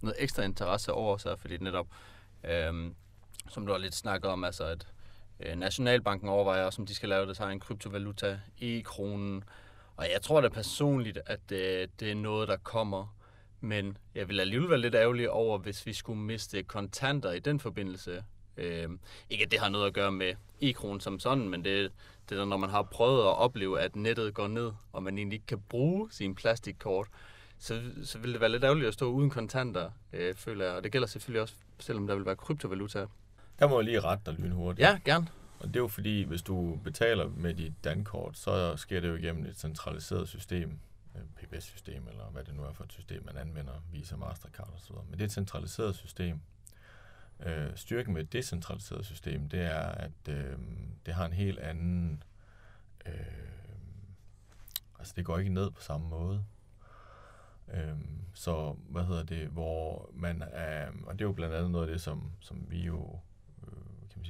[0.02, 1.86] noget ekstra interesse over sig, fordi netop,
[2.44, 2.92] øh,
[3.48, 4.86] som du har lidt snakket om, altså at
[5.40, 9.44] Øh, Nationalbanken overvejer også, om de skal lave det sig en kryptovaluta, e-kronen.
[9.96, 13.16] Og jeg tror da personligt, at det, det er noget, der kommer.
[13.60, 17.60] Men jeg vil alligevel være lidt ærgerlig over, hvis vi skulle miste kontanter i den
[17.60, 18.24] forbindelse.
[18.56, 18.88] Øh,
[19.30, 21.92] ikke at det har noget at gøre med e-kronen som sådan, men det,
[22.28, 25.36] det er når man har prøvet at opleve, at nettet går ned, og man egentlig
[25.36, 27.08] ikke kan bruge sin plastikkort,
[27.58, 30.74] så, så vil det være lidt ærgerligt at stå uden kontanter, øh, føler jeg.
[30.74, 33.06] Og det gælder selvfølgelig også, selvom der vil være kryptovaluta.
[33.58, 34.88] Der må jeg lige rette dig lynhurtigt.
[34.88, 35.26] Ja, gerne.
[35.60, 39.14] Og det er jo fordi, hvis du betaler med dit dankort, så sker det jo
[39.14, 40.78] igennem et centraliseret system.
[41.16, 44.94] øh, PBS-system, eller hvad det nu er for et system, man anvender, Visa, Mastercard osv.
[44.94, 46.40] Men det er et centraliseret system.
[47.46, 50.58] Øh, styrken med et decentraliseret system, det er, at øh,
[51.06, 52.22] det har en helt anden...
[53.06, 53.12] Øh,
[54.98, 56.44] altså, det går ikke ned på samme måde.
[57.74, 57.94] Øh,
[58.34, 60.88] så, hvad hedder det, hvor man er...
[61.06, 63.18] Og det er jo blandt andet noget af det, som, som vi jo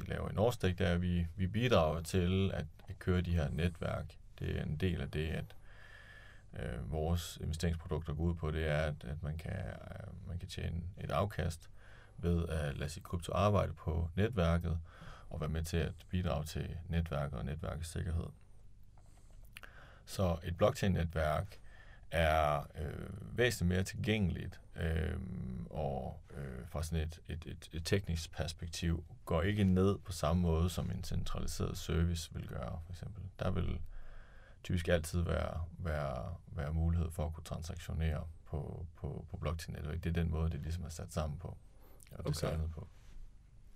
[0.01, 3.35] vi laver i Norstek, det er, at vi, vi bidrager til at, at køre de
[3.35, 4.17] her netværk.
[4.39, 5.57] Det er en del af det, at
[6.59, 10.49] øh, vores investeringsprodukter går ud på, det er, at, at man, kan, øh, man kan
[10.49, 11.71] tjene et afkast
[12.19, 14.79] ved at lade sit krypto arbejde på netværket
[15.31, 18.27] og være med til at bidrage til netværket og netværkets sikkerhed.
[20.05, 21.59] Så et blockchain-netværk
[22.17, 25.17] er øh, væsentligt mere tilgængeligt øh,
[25.71, 30.43] og øh, fra sådan et, et, et, et teknisk perspektiv går ikke ned på samme
[30.43, 33.23] måde, som en centraliseret service vil gøre, for eksempel.
[33.39, 33.81] Der vil
[34.65, 40.05] typisk altid være, være, være mulighed for at kunne transaktionere på, på, på blockchain-netværk.
[40.05, 42.31] Det er den måde, det ligesom er sat sammen på og Okay.
[42.31, 42.89] designet på.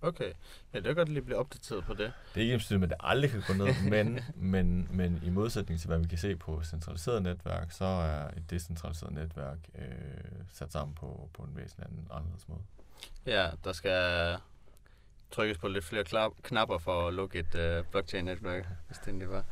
[0.01, 0.33] Okay.
[0.73, 2.13] Ja, det er godt lige blive opdateret på det.
[2.33, 5.79] Det er ikke ens at det aldrig kan gå ned, men, men, men i modsætning
[5.79, 9.85] til, hvad vi kan se på centraliseret netværk, så er et decentraliseret netværk øh,
[10.53, 12.61] sat sammen på, på en væsentlig anden anderledes måde.
[13.25, 14.37] Ja, der skal
[15.31, 19.29] trykkes på lidt flere klap- knapper for at lukke et uh, blockchain-netværk, hvis det egentlig
[19.29, 19.43] var.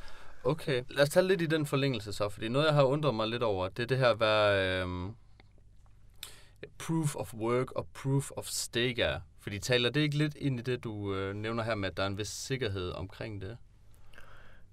[0.43, 3.27] Okay, lad os tage lidt i den forlængelse så, fordi noget, jeg har undret mig
[3.27, 5.15] lidt over, det er det her, hvad øhm,
[6.77, 9.19] proof of work og proof of stake er.
[9.39, 12.03] Fordi taler det ikke lidt ind i det, du øh, nævner her med, at der
[12.03, 13.57] er en vis sikkerhed omkring det?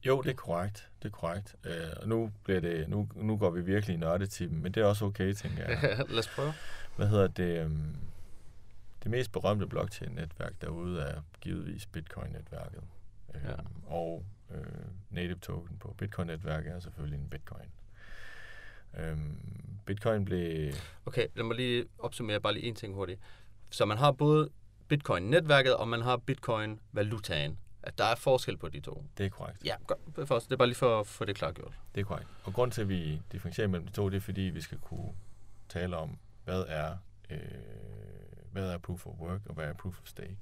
[0.06, 0.88] Jo, det er korrekt.
[1.02, 1.56] Det er korrekt.
[1.64, 4.84] Øh, og nu, bliver det, nu, nu går vi virkelig i nørdetimen, men det er
[4.86, 5.96] også okay, tænker jeg.
[6.08, 6.52] lad os prøve.
[6.96, 7.64] Hvad hedder det?
[7.64, 7.96] øhm,
[9.02, 12.82] Det mest berømte blockchain-netværk derude er givetvis Bitcoin-netværket.
[13.34, 13.54] Øhm, Ja.
[13.86, 14.62] Og øh,
[15.10, 17.68] native token på Bitcoin-netværket er selvfølgelig en Bitcoin.
[18.98, 19.38] Øhm,
[19.86, 20.72] Bitcoin blev...
[21.06, 23.20] Okay, lad mig lige opsummere bare lige en ting hurtigt.
[23.70, 24.50] Så man har både
[24.88, 27.58] Bitcoin-netværket, og man har Bitcoin-valutaen.
[27.82, 29.04] At der er forskel på de to.
[29.18, 29.64] Det er korrekt.
[29.64, 29.98] Ja, godt.
[30.16, 31.74] Det er er bare lige for at få det klargjort.
[31.94, 32.28] Det er korrekt.
[32.44, 35.12] Og grund til, at vi differentierer mellem de to, det er, fordi vi skal kunne
[35.68, 36.96] tale om, hvad er,
[37.30, 37.38] øh,
[38.52, 40.38] hvad er proof of work, og hvad er proof of stake.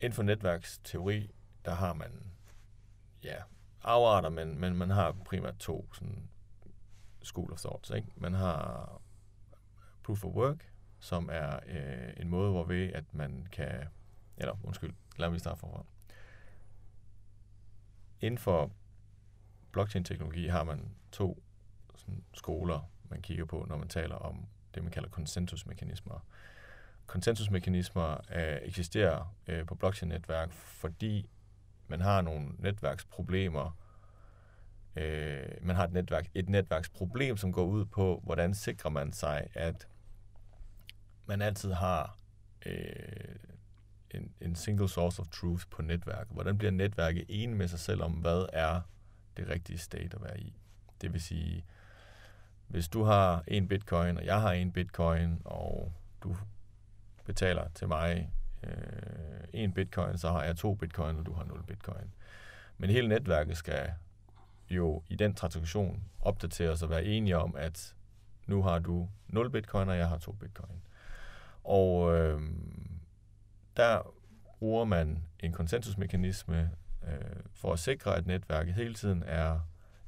[0.00, 1.30] Inden for netværksteori,
[1.64, 2.32] der har man
[3.24, 3.36] ja,
[3.82, 6.28] afarter, men, men man har primært to sådan,
[7.22, 7.90] school of thoughts.
[7.90, 8.08] Ikke?
[8.16, 9.00] Man har
[10.04, 13.84] proof of work, som er øh, en måde, hvorved at man kan,
[14.36, 15.84] eller undskyld, lad mig starte forfra.
[18.20, 18.70] Inden for
[19.72, 21.42] blockchain-teknologi har man to
[21.94, 26.26] sådan, skoler, man kigger på, når man taler om det, man kalder konsensusmekanismer.
[27.06, 31.30] Konsensusmekanismer øh, eksisterer øh, på blockchain-netværk, fordi
[31.88, 33.76] man har nogle netværksproblemer.
[34.96, 39.46] Øh, man har et, netværk, et netværksproblem, som går ud på, hvordan sikrer man sig,
[39.54, 39.88] at
[41.26, 42.16] man altid har
[42.66, 43.36] øh,
[44.10, 46.34] en, en single source of truth på netværket.
[46.34, 48.80] Hvordan bliver netværket enig med sig selv om, hvad er
[49.36, 50.56] det rigtige state at være i?
[51.00, 51.64] Det vil sige,
[52.66, 56.36] hvis du har en bitcoin, og jeg har en bitcoin, og du
[57.24, 58.30] betaler til mig
[58.62, 62.14] øh, en bitcoin, så har jeg to bitcoin, og du har 0 bitcoin.
[62.78, 63.92] Men hele netværket skal
[64.70, 67.94] jo i den transaktion opdateres og være enige om, at
[68.46, 70.82] nu har du 0 bitcoin, og jeg har to bitcoin.
[71.64, 72.40] Og øh,
[73.76, 74.14] der
[74.58, 76.70] bruger man en konsensusmekanisme
[77.08, 79.60] øh, for at sikre, at netværket hele tiden er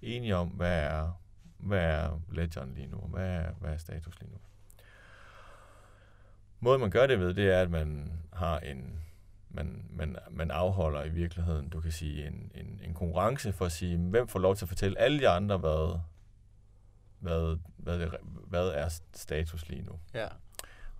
[0.02, 1.20] enige om, hvad er,
[1.58, 4.38] hvad er ledgeren lige nu, hvad er, hvad er status lige nu.
[6.60, 9.00] Måden man gør det ved, det er, at man har en
[9.48, 13.72] man, man, man afholder i virkeligheden, du kan sige, en, en, en konkurrence for at
[13.72, 15.98] sige, hvem får lov til at fortælle alle de andre, hvad,
[17.18, 18.08] hvad, hvad,
[18.46, 19.98] hvad er status lige nu?
[20.14, 20.28] Ja.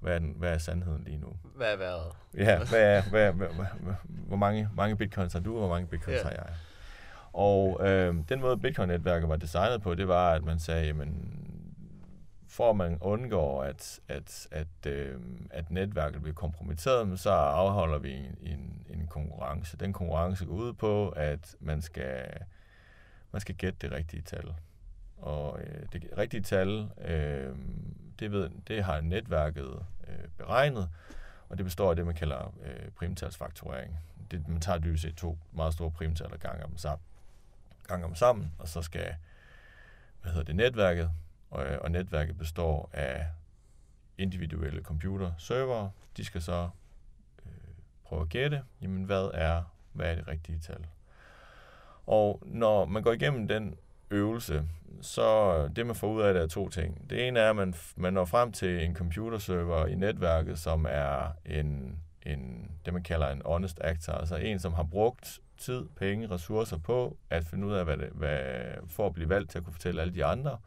[0.00, 1.36] Hvad er, den, hvad er sandheden lige nu?
[1.54, 2.12] Hvad er været?
[2.36, 5.68] Ja, hvad er, hvad, hvad, hvad, hvad, hvor mange, mange bitcoins har du, og hvor
[5.68, 6.22] mange bitcoins Ja.
[6.22, 6.46] har jeg?
[7.32, 11.32] Og øh, den måde, Bitcoin-netværket var designet på, det var, at man sagde, jamen,
[12.48, 15.14] for at man undgår, at, at, at, øh,
[15.50, 19.76] at netværket bliver kompromitteret, så afholder vi en, en, en konkurrence.
[19.76, 22.26] Den konkurrence går ud på, at man skal,
[23.32, 24.54] man skal gætte det rigtige tal.
[25.16, 27.48] Og øh, det rigtige tal, øh,
[28.20, 30.88] det, ved, det har netværket øh, beregnet,
[31.48, 33.98] og det består af det, man kalder øh, primtalsfaktorering.
[34.30, 37.04] Det, man tager dybest set to meget store primtal og ganger dem sammen,
[37.88, 39.14] ganger dem sammen og så skal
[40.26, 41.10] hvad hedder det, netværket,
[41.50, 43.26] og, øh, og netværket består af
[44.18, 45.90] individuelle computerservere.
[46.16, 46.68] De skal så
[47.46, 47.52] øh,
[48.04, 49.62] prøve at gætte, jamen hvad er,
[49.92, 50.86] hvad er det rigtige tal.
[52.06, 53.74] Og når man går igennem den
[54.10, 54.64] øvelse,
[55.00, 57.10] så øh, det man får ud af det er to ting.
[57.10, 61.32] Det ene er, at man, man når frem til en computerserver i netværket, som er
[61.46, 66.30] en, en, det man kalder en honest actor, altså en, som har brugt tid, penge,
[66.30, 68.38] ressourcer på at finde ud af, hvad det, hvad,
[68.86, 70.58] for at blive valgt til at kunne fortælle alle de andre.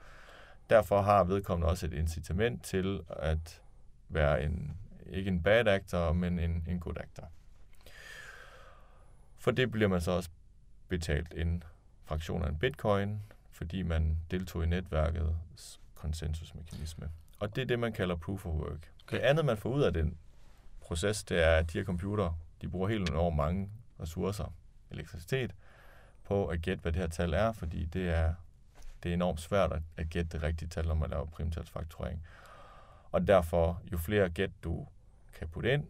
[0.70, 3.62] Derfor har vedkommende også et incitament til at
[4.10, 4.78] være en,
[5.10, 7.24] ikke en bad actor, men en, en good actor.
[9.38, 10.30] For det bliver man så også
[10.88, 11.64] betalt inden
[12.10, 17.10] fraktion af en bitcoin, fordi man deltog i netværkets konsensusmekanisme.
[17.40, 18.92] Og det er det, man kalder proof of work.
[19.04, 19.18] Okay.
[19.18, 20.18] Det andet, man får ud af den
[20.82, 24.54] proces, det er, at de her computer, de bruger helt enormt mange ressourcer,
[24.92, 25.56] elektricitet,
[26.24, 28.34] på at gætte, hvad det her tal er, fordi det er,
[29.04, 32.24] det er enormt svært at, at gætte det rigtige tal, når man laver primtalsfakturering.
[33.12, 34.88] Og derfor, jo flere gæt du
[35.34, 35.88] kan putte ind,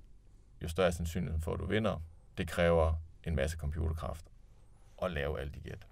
[0.63, 2.01] jo større sandsynlighed for, at du vinder.
[2.37, 2.93] Det kræver
[3.23, 4.25] en masse computerkraft
[5.01, 5.88] at lave alle de gæt.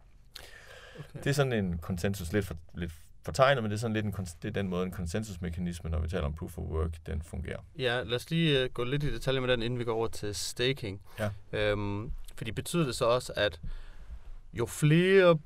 [1.00, 1.20] Okay.
[1.24, 2.92] Det er sådan en konsensus, lidt, for, lidt
[3.24, 6.08] fortegnet, men det er sådan lidt en, det er den måde, en konsensusmekanisme, når vi
[6.08, 7.60] taler om proof of work, den fungerer.
[7.78, 10.08] Ja, lad os lige uh, gå lidt i detaljer med den, inden vi går over
[10.08, 11.02] til staking.
[11.20, 11.30] Ja.
[11.52, 13.62] Øhm, fordi betyder det så også, at
[14.54, 15.40] jo flere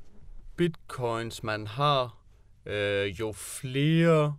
[0.56, 2.18] bitcoins man har,
[2.66, 4.36] øh, jo flere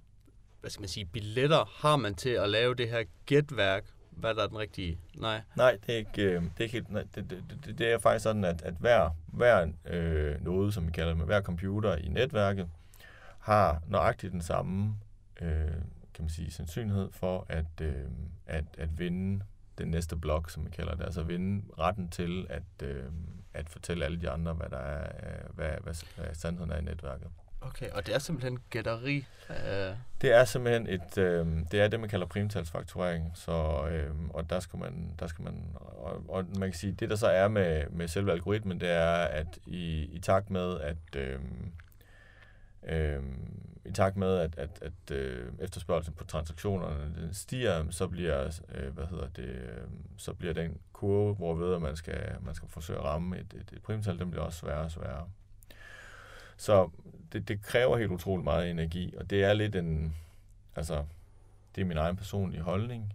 [0.62, 3.84] hvad skal man sige, billetter har man til at lave det her gætværk,
[4.16, 4.98] hvad der er den rigtige?
[5.14, 5.40] Nej.
[5.56, 7.98] Nej, det er ikke, øh, det er ikke helt, nej, det, det, det, det, er
[7.98, 12.08] faktisk sådan, at, at hver, hver øh, node, som vi kalder det, hver computer i
[12.08, 12.68] netværket,
[13.38, 14.94] har nøjagtigt den samme
[15.40, 15.82] øh,
[16.14, 18.04] kan man sige, sandsynlighed for at, øh,
[18.46, 19.44] at, at vinde
[19.78, 23.04] den næste blok, som vi kalder det, altså vinde retten til at, øh,
[23.54, 26.82] at fortælle alle de andre, hvad der er, øh, hvad, hvad, hvad sandheden er i
[26.82, 27.28] netværket.
[27.66, 29.26] Okay, og det er simpelthen gætteri?
[29.50, 29.94] Øh.
[30.20, 34.60] Det er simpelthen et, øh, det er det, man kalder primtalsfakturering, så, øh, og der
[34.60, 37.84] skal man, der skal man og, og man kan sige, det der så er med,
[37.90, 41.38] med selve algoritmen, det er, at i, i takt med, at øh,
[42.86, 43.22] øh,
[43.84, 48.94] i takt med, at, at, at øh, efterspørgelsen på transaktionerne den stiger, så bliver, øh,
[48.94, 49.86] hvad hedder det, øh,
[50.16, 53.54] så bliver den kurve, hvor ved, at man skal, man skal forsøge at ramme et,
[53.54, 55.28] et, et primtal, den bliver også sværere og sværere.
[56.62, 56.90] Så
[57.32, 60.16] det, det kræver helt utrolig meget energi, og det er lidt en,
[60.76, 61.04] altså,
[61.74, 63.14] det er min egen personlige holdning.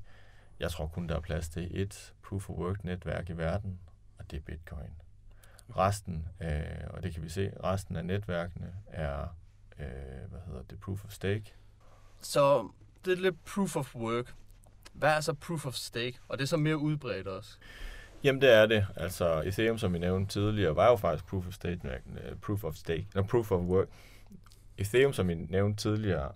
[0.60, 3.80] Jeg tror kun, der er plads til et proof of work netværk i verden,
[4.18, 4.90] og det er Bitcoin.
[5.78, 9.28] Resten, øh, og det kan vi se, resten af netværkene er,
[9.80, 11.54] øh, hvad hedder det, proof of stake.
[12.22, 12.70] Så
[13.06, 14.34] det er lidt proof of work.
[14.94, 16.20] Hvad er så proof of stake?
[16.28, 17.58] Og det er så mere udbredt også.
[18.24, 18.88] Jamen det er det.
[18.96, 22.76] Altså Ethereum, som vi nævnte tidligere, var jo faktisk proof of stake, uh, proof of
[22.76, 23.88] stake, no, proof of work.
[24.78, 26.32] Ethereum, som vi nævnte tidligere,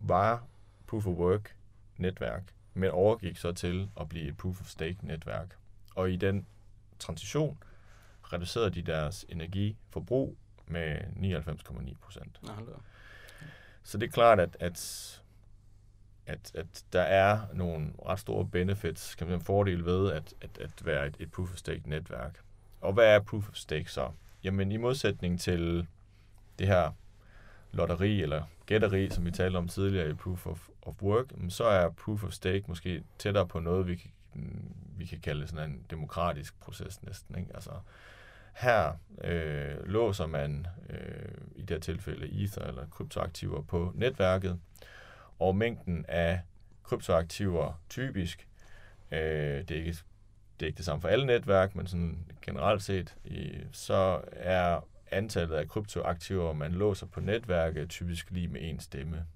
[0.00, 0.44] var
[0.86, 1.56] proof of work
[1.96, 2.42] netværk,
[2.74, 5.56] men overgik så til at blive et proof of stake netværk.
[5.94, 6.46] Og i den
[6.98, 7.58] transition
[8.22, 10.36] reducerede de deres energiforbrug
[10.66, 12.40] med 99,9 procent.
[13.82, 15.21] Så det er klart, at, at
[16.26, 20.58] at, at der er nogle ret store benefits, kan man en fordel ved at, at,
[20.60, 22.38] at være et, et proof of stake netværk.
[22.80, 24.10] Og hvad er proof of stake så?
[24.44, 25.86] Jamen i modsætning til
[26.58, 26.90] det her
[27.72, 31.90] lotteri eller gætteri, som vi talte om tidligere i proof of, of work, så er
[31.90, 35.86] proof of stake måske tættere på noget, vi kan, mm, vi kan kalde sådan en
[35.90, 37.38] demokratisk proces næsten.
[37.38, 37.50] Ikke?
[37.54, 37.70] Altså,
[38.54, 38.92] her
[39.24, 44.60] øh, låser man øh, i det her tilfælde Ether eller kryptoaktiver på netværket,
[45.38, 46.40] og mængden af
[46.82, 48.48] kryptoaktiver typisk,
[49.10, 49.96] øh, det, er ikke,
[50.60, 54.80] det er ikke det samme for alle netværk, men sådan generelt set, i, så er
[55.10, 59.26] antallet af kryptoaktiver, man låser på netværket, typisk lige med en stemme.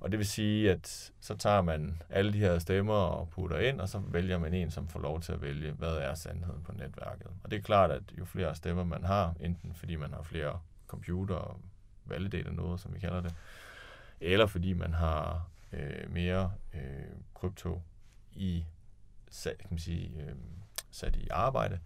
[0.00, 3.80] Og det vil sige, at så tager man alle de her stemmer og putter ind,
[3.80, 6.72] og så vælger man en, som får lov til at vælge, hvad er sandheden på
[6.72, 7.26] netværket.
[7.44, 10.60] Og det er klart, at jo flere stemmer man har, enten fordi man har flere
[10.86, 11.60] computer og
[12.04, 13.34] validater noget, som vi kalder det,
[14.20, 16.80] eller fordi man har øh, mere øh,
[17.34, 17.82] krypto
[18.32, 18.64] i
[19.30, 20.34] sat, kan man sige, øh,
[20.90, 21.78] sat i arbejde,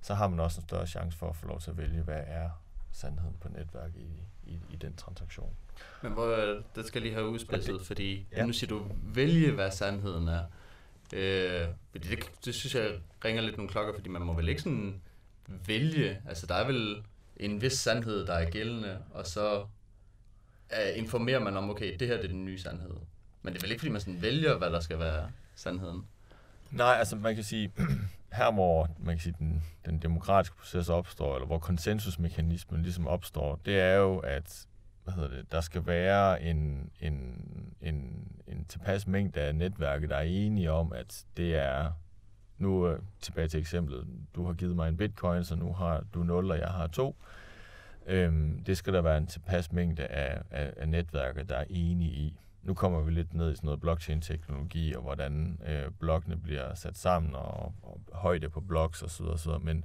[0.00, 2.22] så har man også en større chance for at få lov til at vælge, hvad
[2.26, 2.50] er
[2.92, 5.56] sandheden på netværk i, i, i den transaktion.
[6.02, 8.46] Men hvor, det skal lige have udspidset, fordi ja.
[8.46, 10.44] nu siger du, vælge hvad sandheden er.
[11.14, 14.62] Øh, fordi det, det synes jeg ringer lidt nogle klokker, fordi man må vel ikke
[14.62, 15.02] sådan
[15.66, 17.04] vælge, altså der er vel
[17.36, 19.66] en vis sandhed, der er gældende, og så
[20.72, 22.94] uh, informerer man om, okay, det her det er den nye sandhed.
[23.42, 26.06] Men det er vel ikke, fordi man sådan vælger, hvad der skal være sandheden?
[26.70, 27.72] Nej, altså man kan sige,
[28.32, 33.60] her hvor man kan sige, den, den demokratiske proces opstår, eller hvor konsensusmekanismen ligesom opstår,
[33.64, 34.66] det er jo, at
[35.04, 37.44] hvad hedder det, der skal være en, en,
[37.80, 41.92] en, en tilpas mængde af netværket, der er enige om, at det er,
[42.58, 46.22] nu øh, tilbage til eksemplet, du har givet mig en bitcoin, så nu har du
[46.22, 47.16] 0, og jeg har 2.
[48.08, 52.10] Øhm, det skal der være en tilpas mængde af, af, af netværker, der er enige
[52.10, 52.38] i.
[52.62, 56.98] Nu kommer vi lidt ned i sådan noget blockchain-teknologi, og hvordan øh, blokkene bliver sat
[56.98, 59.24] sammen, og, og højde på blocks osv.
[59.24, 59.50] osv.
[59.60, 59.84] Men,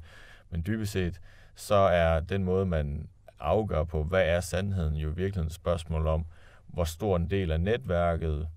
[0.49, 1.21] men dybest set,
[1.55, 3.09] så er den måde, man
[3.39, 6.25] afgør på, hvad er sandheden, jo virkelig et spørgsmål om,
[6.67, 8.47] hvor stor en del af netværket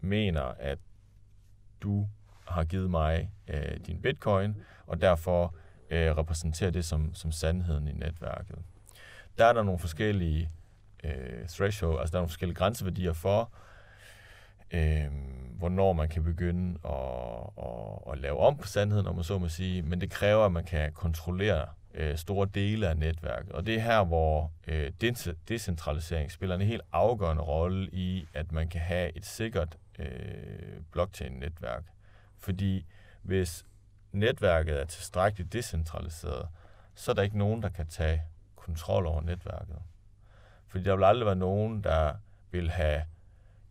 [0.00, 0.78] mener, at
[1.80, 2.08] du
[2.44, 4.56] har givet mig øh, din bitcoin,
[4.86, 5.54] og derfor
[5.90, 8.58] øh, repræsenterer det som, som sandheden i netværket.
[9.38, 10.50] Der er der nogle forskellige
[11.04, 13.52] øh, threshold, altså der er nogle forskellige grænseværdier for,
[14.70, 15.06] øh,
[15.58, 19.48] hvornår man kan begynde at, at, at lave om på sandheden, om man så må
[19.48, 23.52] sige, men det kræver, at man kan kontrollere øh, store dele af netværket.
[23.52, 24.92] Og det er her, hvor øh,
[25.48, 30.06] decentralisering spiller en helt afgørende rolle i, at man kan have et sikkert øh,
[30.90, 31.84] blockchain-netværk.
[32.38, 32.86] Fordi
[33.22, 33.64] hvis
[34.12, 36.48] netværket er tilstrækkeligt decentraliseret,
[36.94, 38.22] så er der ikke nogen, der kan tage
[38.62, 39.76] kontrol over netværket.
[40.66, 42.14] Fordi der vil aldrig være nogen, der
[42.50, 43.02] vil have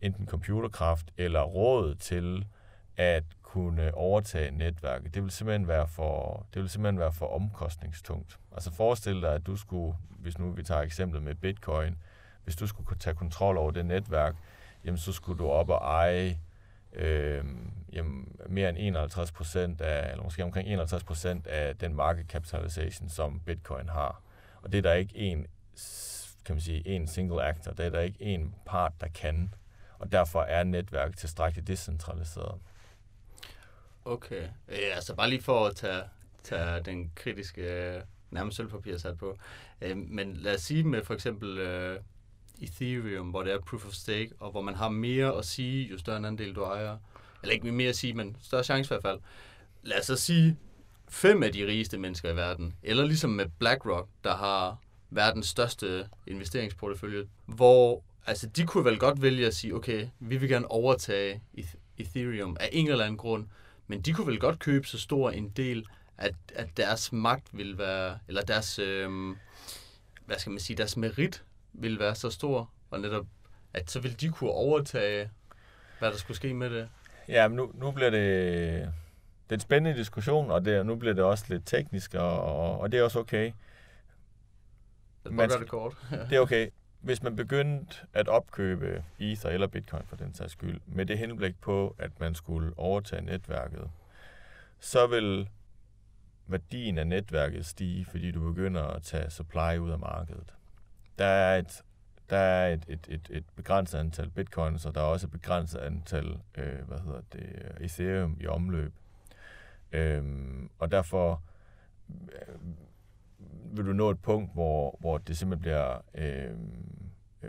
[0.00, 2.46] enten computerkraft eller råd til
[2.96, 5.14] at kunne overtage netværket.
[5.14, 8.38] Det vil simpelthen være for, det vil simpelthen være for omkostningstungt.
[8.52, 11.98] Altså forestil dig, at du skulle, hvis nu vi tager eksemplet med Bitcoin,
[12.44, 14.34] hvis du skulle tage kontrol over det netværk,
[14.84, 16.38] jamen så skulle du op og eje
[16.92, 17.44] øh,
[17.92, 23.08] jamen, mere end 51 procent af, eller måske omkring 51 procent af den market capitalization,
[23.08, 24.21] som Bitcoin har.
[24.62, 25.46] Og det er der ikke en,
[26.44, 29.54] kan man sige, en single actor, det er der ikke en part, der kan.
[29.98, 32.60] Og derfor er netværket tilstrækkeligt decentraliseret.
[34.04, 34.48] Okay.
[34.68, 36.02] Ja, altså bare lige for at tage,
[36.42, 39.38] tage den kritiske, øh, nærmest sølvpapir sat på.
[39.80, 42.00] Øh, men lad os sige med for eksempel øh,
[42.60, 45.98] Ethereum, hvor det er proof of stake, og hvor man har mere at sige, jo
[45.98, 46.96] større en andel du ejer.
[47.42, 49.20] Eller ikke mere at sige, men større chance i hvert fald.
[49.82, 50.56] Lad os så sige,
[51.12, 54.76] fem af de rigeste mennesker i verden, eller ligesom med BlackRock, der har
[55.10, 60.48] verdens største investeringsportefølje, hvor altså, de kunne vel godt vælge at sige, okay, vi vil
[60.48, 61.42] gerne overtage
[61.98, 63.46] Ethereum af en eller anden grund,
[63.86, 65.86] men de kunne vel godt købe så stor en del,
[66.18, 69.36] at, at deres magt vil være, eller deres, øh,
[70.26, 73.26] hvad skal man sige, deres merit vil være så stor, og netop,
[73.74, 75.30] at så vil de kunne overtage,
[75.98, 76.88] hvad der skulle ske med det.
[77.28, 78.92] Ja, men nu, nu bliver det,
[79.44, 82.92] det er en spændende diskussion, og det, nu bliver det også lidt teknisk, og, og
[82.92, 83.52] det er også okay.
[85.24, 85.96] Det er det kort.
[86.30, 86.68] det er okay.
[87.00, 91.60] Hvis man begyndte at opkøbe Ether eller Bitcoin for den sags skyld, med det henblik
[91.60, 93.90] på, at man skulle overtage netværket,
[94.80, 95.48] så vil
[96.46, 100.54] værdien af netværket stige, fordi du begynder at tage supply ud af markedet.
[101.18, 101.82] Der er et,
[102.30, 105.78] der er et, et, et, et begrænset antal bitcoins, og der er også et begrænset
[105.78, 108.92] antal øh, hvad hedder det, Ethereum i omløb.
[109.92, 111.42] Øhm, og derfor
[112.08, 112.56] øh,
[113.76, 116.50] vil du nå et punkt, hvor, hvor det simpelthen bliver øh,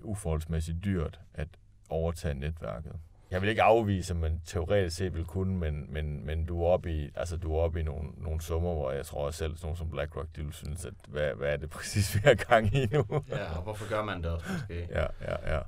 [0.04, 1.48] uforholdsmæssigt dyrt at
[1.90, 2.94] overtage netværket.
[3.32, 6.68] Jeg vil ikke afvise, at man teoretisk set vil kunne, men, men, men du er
[6.68, 9.56] oppe i, altså, du er oppe i nogle, nogle summer, hvor jeg tror også selv,
[9.62, 12.76] nogen som BlackRock, de vil synes, at hvad, hvad er det præcis, vi har gang
[12.76, 13.06] i nu?
[13.30, 14.88] ja, og hvorfor gør man det også måske?
[14.92, 15.62] ja, ja, ja.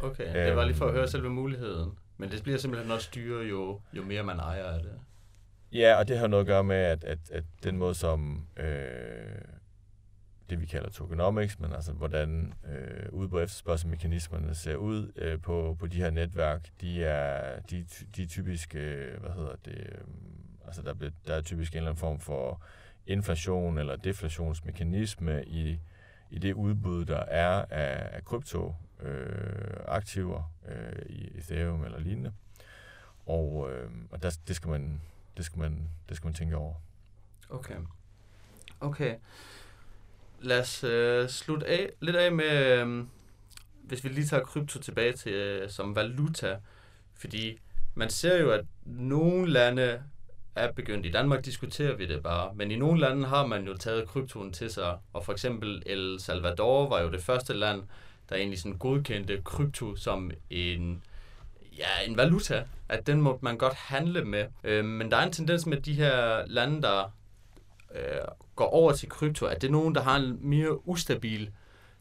[0.00, 1.10] Okay, det var lige for at høre øhm.
[1.10, 1.98] selve muligheden.
[2.16, 4.92] Men det bliver simpelthen også dyrere, jo, jo mere man ejer af det.
[5.74, 9.44] Ja, og det har noget at gøre med, at, at, at den måde, som øh,
[10.50, 15.86] det, vi kalder tokenomics, men altså hvordan øh, udbud efterspørgselsmekanismerne ser ud øh, på, på
[15.86, 19.98] de her netværk, de er, de, de er typisk, øh, hvad hedder det, øh,
[20.66, 22.62] altså der, bliver, der er typisk en eller anden form for
[23.06, 25.80] inflation eller deflationsmekanisme i,
[26.30, 29.14] i det udbud, der er af, af krypto øh,
[30.68, 32.32] øh, i Ethereum eller lignende.
[33.26, 35.00] Og, øh, og der, det, skal man,
[35.36, 36.74] det, skal man, det skal man tænke over.
[37.48, 37.76] Okay.
[38.80, 39.16] Okay
[40.44, 43.04] lad os øh, slutte af, lidt af med, øh,
[43.82, 46.56] hvis vi lige tager krypto tilbage til øh, som valuta.
[47.14, 47.58] Fordi
[47.94, 50.02] man ser jo, at nogle lande
[50.54, 51.06] er begyndt.
[51.06, 54.52] I Danmark diskuterer vi det bare, men i nogle lande har man jo taget kryptoen
[54.52, 54.98] til sig.
[55.12, 57.82] Og for eksempel El Salvador var jo det første land,
[58.28, 61.02] der egentlig sådan godkendte krypto som en,
[61.78, 64.46] ja, en valuta, at den må man godt handle med.
[64.64, 67.14] Øh, men der er en tendens med de her lande, der
[67.94, 68.20] øh,
[68.56, 71.50] går over til krypto, at det er nogen, der har en mere ustabil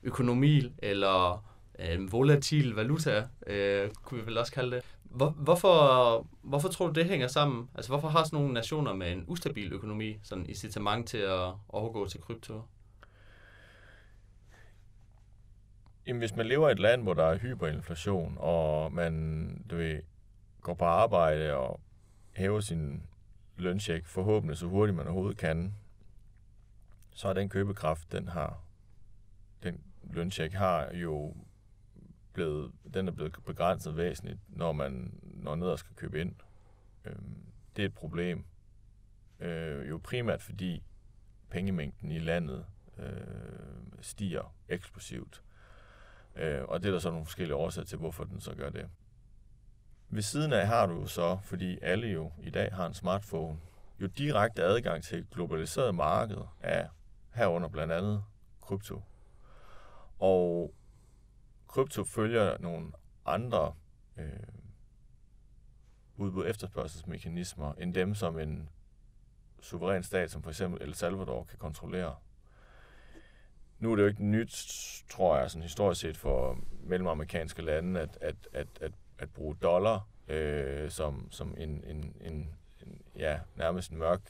[0.03, 1.45] økonomi eller
[1.79, 4.83] en volatil valuta, øh, kunne vi vel også kalde det.
[5.03, 7.69] Hvor, hvorfor, hvorfor tror du, det hænger sammen?
[7.75, 12.07] Altså, hvorfor har sådan nogle nationer med en ustabil økonomi sådan incitament til at overgå
[12.07, 12.61] til krypto?
[16.07, 20.01] Jamen, hvis man lever i et land, hvor der er hyperinflation, og man du ved,
[20.61, 21.79] går på arbejde og
[22.31, 23.03] hæver sin
[23.57, 25.73] løncheck forhåbentlig så hurtigt man overhovedet kan,
[27.11, 28.63] så er den købekraft, den har,
[29.63, 31.35] den løncheck har jo
[32.33, 36.35] blevet, den er blevet begrænset væsentligt, når man når ned og skal købe ind.
[37.05, 37.15] Øh,
[37.75, 38.45] det er et problem.
[39.39, 40.83] Øh, jo primært fordi
[41.49, 42.65] pengemængden i landet
[42.97, 43.13] øh,
[44.01, 45.43] stiger eksplosivt.
[46.35, 48.89] Øh, og det er der så nogle forskellige årsager til, hvorfor den så gør det.
[50.09, 53.59] Ved siden af har du jo så, fordi alle jo i dag har en smartphone,
[54.01, 56.89] jo direkte adgang til et globaliseret marked af
[57.33, 58.23] herunder blandt andet
[58.61, 59.01] krypto.
[60.19, 60.73] Og
[61.67, 62.91] krypto følger nogle
[63.25, 63.73] andre
[64.17, 64.29] øh,
[66.17, 68.69] udbud efterspørgselsmekanismer end dem, som en
[69.61, 72.15] suveræn stat, som for eksempel El Salvador, kan kontrollere.
[73.83, 74.65] Nu er det jo ikke nyt,
[75.09, 80.07] tror jeg, sådan historisk set for mellemamerikanske lande, at, at, at, at, at bruge dollar
[80.27, 82.49] øh, som, som en, en, en,
[82.81, 84.21] en, ja, nærmest en mørk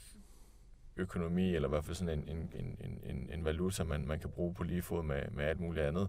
[0.96, 4.30] økonomi, eller i hvert fald sådan en, en, en, en, en valuta, man, man kan
[4.30, 6.08] bruge på lige fod med, med alt muligt andet.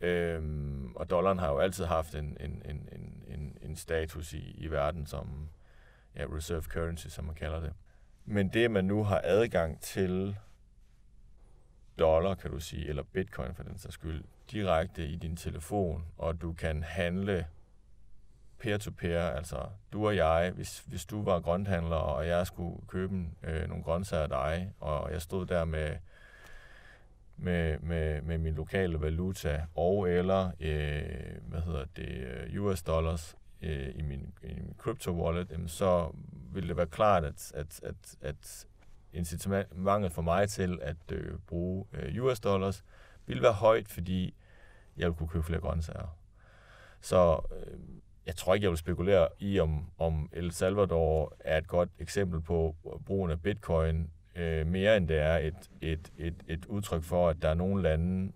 [0.00, 2.88] Øhm, og dollaren har jo altid haft en, en, en,
[3.28, 5.48] en, en status i, i verden som
[6.16, 7.72] ja, reserve currency, som man kalder det.
[8.24, 10.36] Men det, man nu har adgang til
[11.98, 16.40] dollar, kan du sige, eller bitcoin for den sags skyld, direkte i din telefon, og
[16.40, 17.46] du kan handle
[18.58, 19.56] peer-to-peer, altså
[19.92, 24.22] du og jeg, hvis, hvis du var grønthandler, og jeg skulle købe øh, nogle grøntsager
[24.22, 25.96] af dig, og jeg stod der med,
[27.36, 33.36] med, med, med min lokale valuta, og eller, øh, hvad hedder det, øh, US dollars
[33.62, 36.10] øh, i min, i min crypto wallet, jamen, så
[36.52, 38.66] ville det være klart, at, at, at, at
[39.12, 42.84] incitamentet for mig til at øh, bruge øh, US dollars
[43.26, 44.34] ville være højt, fordi
[44.96, 46.18] jeg ville kunne købe flere grøntsager.
[47.00, 47.78] Så øh,
[48.26, 52.40] jeg tror ikke, jeg vil spekulere i, om, om El Salvador er et godt eksempel
[52.40, 57.28] på brugen af bitcoin, øh, mere end det er et, et, et, et udtryk for,
[57.28, 58.32] at der er nogle lande,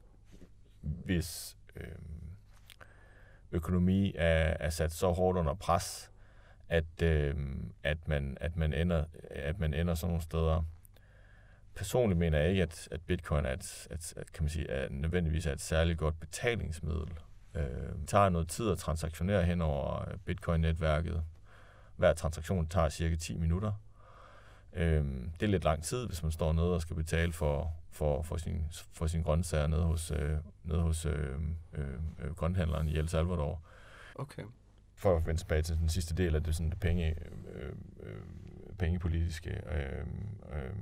[0.80, 1.86] hvis øh,
[3.52, 6.11] økonomi er, er sat så hårdt under pres,
[6.72, 7.34] at, øh,
[7.82, 10.62] at, man, at, man ender, at man ender sådan nogle steder.
[11.74, 14.88] Personligt mener jeg ikke, at, at bitcoin er, et, at, at, kan man sige, er
[14.90, 17.12] nødvendigvis er et særligt godt betalingsmiddel.
[17.54, 17.62] Øh,
[18.00, 21.22] det tager noget tid at transaktionere hen over bitcoin-netværket.
[21.96, 23.72] Hver transaktion tager cirka 10 minutter.
[24.72, 25.04] Øh,
[25.40, 28.36] det er lidt lang tid, hvis man står nede og skal betale for, for, for,
[28.36, 31.38] sin, for sin grøntsager nede hos, øh, nede hos øh,
[31.72, 31.86] øh,
[32.18, 33.62] øh, grønthandleren i El Salvador.
[34.14, 34.42] Okay.
[35.02, 37.72] For at vende tilbage til den sidste del af det, sådan det penge, øh, øh,
[38.02, 38.22] øh,
[38.78, 40.06] pengepolitiske, øh,
[40.52, 40.76] øh,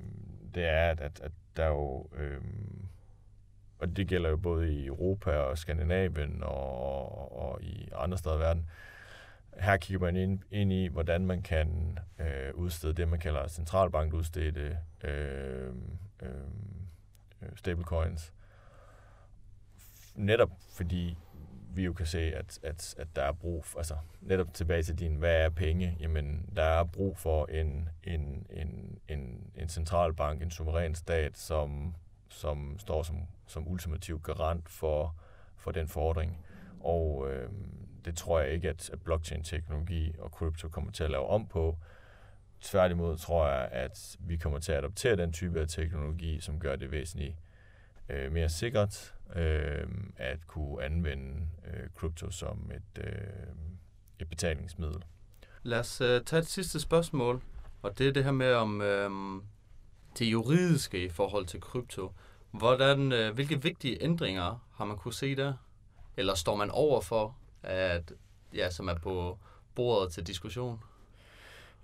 [0.54, 2.08] det er, at, at, at der er jo...
[2.16, 2.40] Øh,
[3.78, 8.38] og det gælder jo både i Europa og Skandinavien og, og i andre steder i
[8.38, 8.70] verden.
[9.60, 14.78] Her kigger man ind, ind i, hvordan man kan øh, udstede det, man kalder centralbankudstedte
[15.04, 15.74] øh,
[16.22, 16.30] øh,
[17.42, 18.32] øh stablecoins.
[20.14, 21.16] Netop fordi
[21.74, 24.98] vi jo kan se, at, at, at der er brug for, altså netop tilbage til
[24.98, 25.96] din, hvad er penge?
[26.00, 31.94] Jamen, der er brug for en, en, en, en, en centralbank, en suveræn stat, som,
[32.28, 33.16] som står som,
[33.46, 35.14] som ultimativ garant for,
[35.56, 36.44] for den fordring.
[36.80, 37.50] Og øh,
[38.04, 41.78] det tror jeg ikke, at, at blockchain-teknologi og krypto kommer til at lave om på.
[42.60, 46.76] Tværtimod tror jeg, at vi kommer til at adoptere den type af teknologi, som gør
[46.76, 47.34] det væsentligt
[48.08, 53.12] øh, mere sikkert øh, at kunne anvende øh, krypto som et, øh,
[54.20, 55.04] et betalingsmiddel.
[55.62, 57.42] Lad os øh, tage et sidste spørgsmål,
[57.82, 59.10] og det er det her med om øh,
[60.18, 62.12] det juridiske i forhold til krypto.
[62.50, 65.54] Hvordan, øh, hvilke vigtige ændringer har man kunne se der?
[66.16, 68.12] Eller står man over for, at,
[68.54, 69.38] ja, som er på
[69.74, 70.80] bordet til diskussion?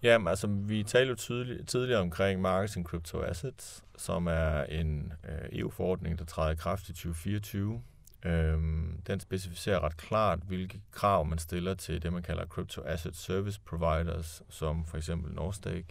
[0.03, 5.59] Ja, altså vi talte jo tidlig, tidligere omkring Marketing Crypto Assets, som er en øh,
[5.59, 7.82] EU-forordning, der træder i kraft i 2024.
[8.24, 13.16] Øhm, den specificerer ret klart, hvilke krav man stiller til det, man kalder Crypto Asset
[13.16, 15.86] Service Providers, som for eksempel Norstake.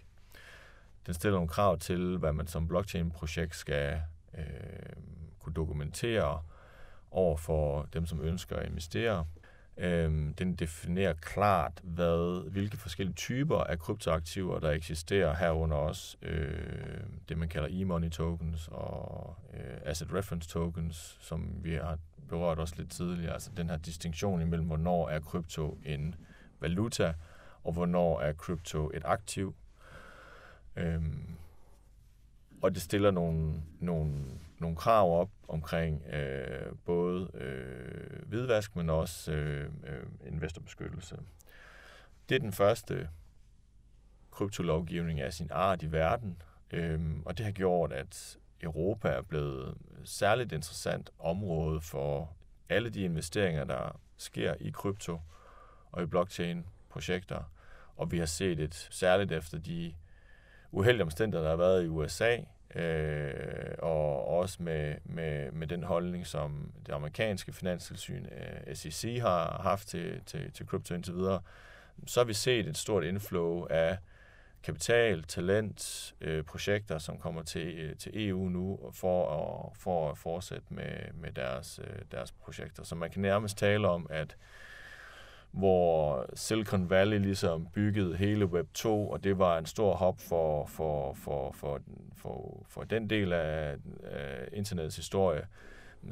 [1.05, 4.01] Den stiller nogle krav til, hvad man som blockchain-projekt skal
[4.37, 4.43] øh,
[5.39, 6.41] kunne dokumentere
[7.11, 9.25] over for dem, som ønsker at investere.
[9.77, 16.99] Øhm, den definerer klart, hvad, hvilke forskellige typer af kryptoaktiver, der eksisterer herunder også øh,
[17.29, 21.97] det, man kalder e-money tokens og øh, asset reference tokens, som vi har
[22.29, 23.33] berørt også lidt tidligere.
[23.33, 26.15] Altså den her distinktion imellem, hvornår er krypto en
[26.59, 27.13] valuta,
[27.63, 29.55] og hvornår er krypto et aktiv.
[30.75, 31.35] Øhm,
[32.61, 34.13] og det stiller nogle, nogle,
[34.59, 41.17] nogle krav op omkring øh, både øh, hvidvask, men også øh, øh, investorbeskyttelse.
[42.29, 43.09] Det er den første
[44.31, 46.41] kryptolovgivning af sin art i verden,
[46.71, 52.35] øh, og det har gjort, at Europa er blevet særligt interessant område for
[52.69, 55.19] alle de investeringer, der sker i krypto
[55.91, 57.43] og i blockchain-projekter.
[57.95, 59.95] Og vi har set et særligt efter de
[60.71, 62.37] uheldige omstændigheder, der har været i USA,
[62.75, 69.61] øh, og også med, med, med den holdning, som det amerikanske finanstilsyn, øh, SEC, har
[69.63, 71.41] haft til, til, til krypto indtil videre,
[72.07, 73.97] så har vi set et stort inflow af
[74.63, 80.17] kapital, talent, øh, projekter, som kommer til, øh, til EU nu for at, for at
[80.17, 82.83] fortsætte med, med deres, øh, deres projekter.
[82.83, 84.35] Så man kan nærmest tale om, at
[85.55, 90.65] hvor Silicon Valley ligesom byggede hele Web 2, og det var en stor hop for,
[90.65, 91.81] for, for, for,
[92.15, 95.47] for, for den del af, af internettets historie,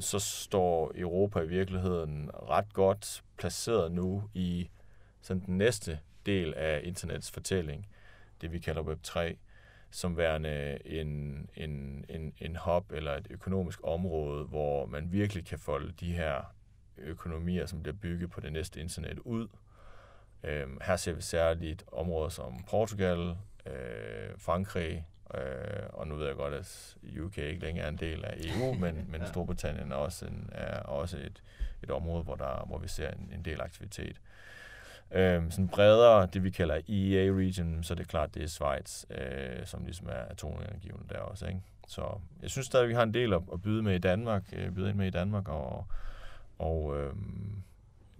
[0.00, 4.68] så står Europa i virkeligheden ret godt placeret nu i
[5.20, 7.86] sådan den næste del af internets fortælling,
[8.40, 9.36] det vi kalder Web 3,
[9.90, 11.08] som værende en,
[11.56, 16.53] en, en, en hop eller et økonomisk område, hvor man virkelig kan folde de her
[16.98, 19.48] økonomier, som bliver bygget på det næste internet ud.
[20.44, 23.36] Øhm, her ser vi særligt områder som Portugal,
[23.66, 28.24] øh, Frankrig, øh, og nu ved jeg godt, at UK ikke længere er en del
[28.24, 31.42] af EU, men, men Storbritannien er også, en, er også et,
[31.82, 34.20] et område, hvor, der, hvor vi ser en, en del aktivitet.
[35.10, 39.66] Øhm, sådan bredere, det vi kalder EEA-region, så det er klart, det er Schweiz, øh,
[39.66, 41.46] som ligesom er atomenergiven der også.
[41.46, 41.60] Ikke?
[41.88, 44.70] Så jeg synes stadig, vi har en del at, at byde med i Danmark, øh,
[44.70, 45.86] byde ind med i Danmark, og,
[46.58, 47.14] og øh,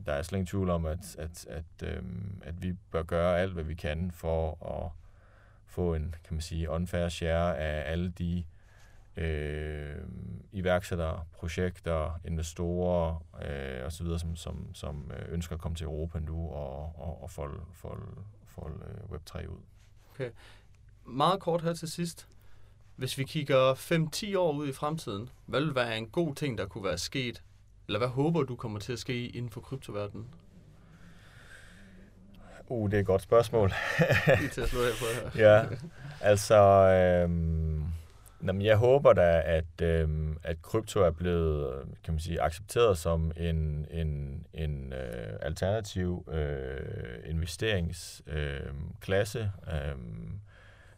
[0.06, 2.02] der er slet ingen tvivl om, at, at, at, øh,
[2.42, 4.90] at vi bør gøre alt, hvad vi kan for at
[5.66, 8.44] få en, kan man sige, unfair share af alle de
[9.16, 9.96] øh,
[10.52, 16.48] iværksættere, projekter, investorer øh, osv., som, som, som øh, ønsker at komme til Europa nu
[16.50, 18.06] og, og, og folde, folde,
[18.46, 19.60] folde øh, Web3 ud.
[20.14, 20.30] Okay.
[21.04, 22.28] Meget kort her til sidst.
[22.96, 23.74] Hvis vi kigger
[24.34, 27.42] 5-10 år ud i fremtiden, hvad vil være en god ting, der kunne være sket?
[27.88, 30.26] Eller hvad håber du kommer til at ske inden for kryptoverdenen?
[32.68, 33.68] Uh, det er et godt spørgsmål.
[34.40, 35.04] Lige til at slå her på
[35.38, 35.48] her.
[35.48, 35.64] ja,
[36.20, 36.56] altså...
[37.24, 37.84] Øhm,
[38.46, 43.32] jamen, jeg håber da, at, øhm, at krypto er blevet kan man sige, accepteret som
[43.36, 49.50] en, en, en øh, alternativ øh, investeringsklasse.
[49.68, 49.94] Øh, øh,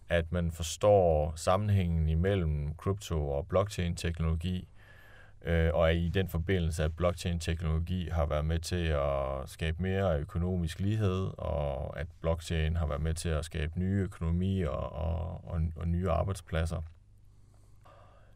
[0.08, 4.68] at man forstår sammenhængen imellem krypto og blockchain-teknologi,
[5.46, 10.80] øh, og i den forbindelse, at blockchain-teknologi har været med til at skabe mere økonomisk
[10.80, 15.88] lighed, og at blockchain har været med til at skabe nye økonomier og, og, og
[15.88, 16.82] nye arbejdspladser.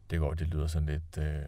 [0.09, 1.41] Det går, det lyder sådan lidt øh,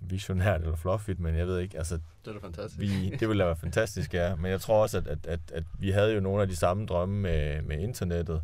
[0.00, 1.98] visionært eller fluffy, men jeg ved ikke, altså...
[2.24, 2.80] Det er fantastisk.
[2.80, 4.34] Vi, det ville være fantastisk, ja.
[4.34, 6.86] Men jeg tror også, at, at, at, at vi havde jo nogle af de samme
[6.86, 8.42] drømme med, med internettet,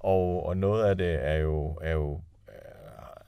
[0.00, 2.20] og, og noget af det er jo, er jo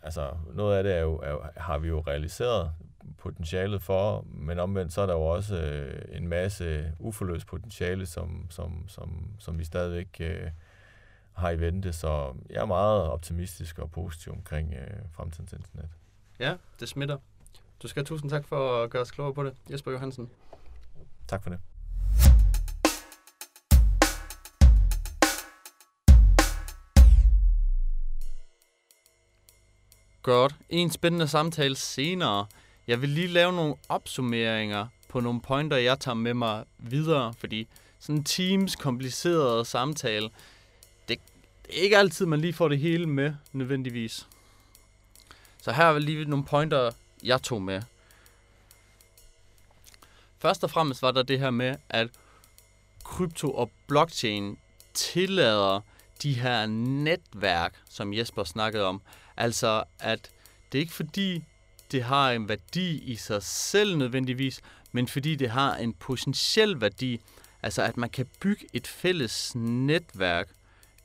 [0.03, 2.73] altså noget af det er jo, er, har vi jo realiseret
[3.19, 8.47] potentialet for, men omvendt så er der jo også øh, en masse uforløst potentiale, som,
[8.51, 10.51] som, som, som vi stadigvæk øh,
[11.33, 15.89] har i vente, så jeg er meget optimistisk og positiv omkring øh, fremtidens internet.
[16.39, 17.19] Ja, det smitter.
[17.83, 20.31] Du skal have tusind tak for at gøre os klogere på det, Jesper Johansen.
[21.29, 21.59] Tak for det.
[30.23, 30.55] Godt.
[30.69, 32.47] En spændende samtale senere.
[32.87, 37.69] Jeg vil lige lave nogle opsummeringer på nogle pointer, jeg tager med mig videre, fordi
[37.99, 40.31] sådan en Teams komplicerede samtale,
[41.09, 41.19] det,
[41.67, 44.29] det er ikke altid, man lige får det hele med, nødvendigvis.
[45.63, 46.91] Så her er lige nogle pointer,
[47.25, 47.83] jeg tog med.
[50.39, 52.09] Først og fremmest var der det her med, at
[53.05, 54.59] krypto og blockchain
[54.95, 55.81] tillader
[56.23, 59.03] de her netværk, som Jesper snakkede om,
[59.41, 60.31] Altså, at
[60.73, 61.45] det er ikke fordi,
[61.93, 64.61] det har en værdi i sig selv nødvendigvis,
[64.93, 67.21] men fordi det har en potentiel værdi.
[67.63, 70.49] Altså, at man kan bygge et fælles netværk.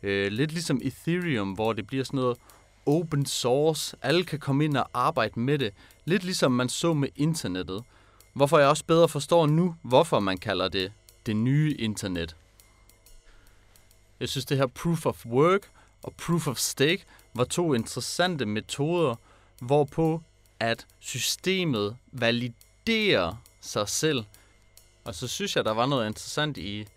[0.04, 2.38] Øh, lidt ligesom Ethereum, hvor det bliver sådan noget
[2.86, 3.98] open source.
[4.02, 5.74] Alle kan komme ind og arbejde med det.
[6.06, 7.84] Lidt ligesom man så med internettet.
[8.34, 10.92] Hvorfor jeg også bedre forstår nu, hvorfor man kalder det
[11.26, 12.36] det nye internet.
[14.20, 15.72] Jeg synes, det her proof of work
[16.04, 17.06] og proof of stake
[17.36, 19.16] var to interessante metoder,
[19.60, 20.22] hvorpå
[20.60, 24.24] at systemet validerer sig selv.
[25.04, 26.88] Og så synes jeg, der var noget interessant i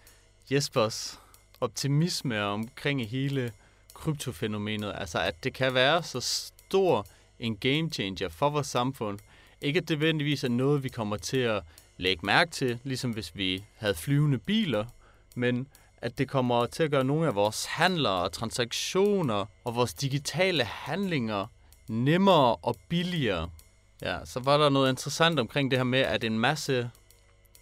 [0.50, 1.20] Jespers
[1.60, 3.52] optimisme omkring hele
[3.94, 4.92] kryptofænomenet.
[4.96, 7.06] Altså, at det kan være så stor
[7.40, 9.18] en game changer for vores samfund.
[9.60, 11.62] Ikke at det nødvendigvis er noget, vi kommer til at
[11.96, 14.84] lægge mærke til, ligesom hvis vi havde flyvende biler,
[15.34, 15.66] men
[16.02, 20.64] at det kommer til at gøre nogle af vores handler og transaktioner og vores digitale
[20.64, 21.46] handlinger
[21.88, 23.50] nemmere og billigere.
[24.02, 26.90] Ja, så var der noget interessant omkring det her med, at en masse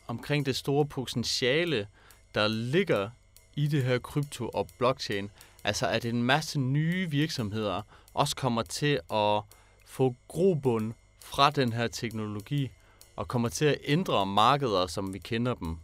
[0.06, 1.86] omkring det store potentiale,
[2.34, 3.10] der ligger
[3.54, 5.30] i det her krypto og blockchain.
[5.64, 7.82] Altså at en masse nye virksomheder
[8.14, 9.42] også kommer til at
[9.86, 10.92] få grobund
[11.24, 12.70] fra den her teknologi
[13.16, 15.76] og kommer til at ændre markeder, som vi kender dem,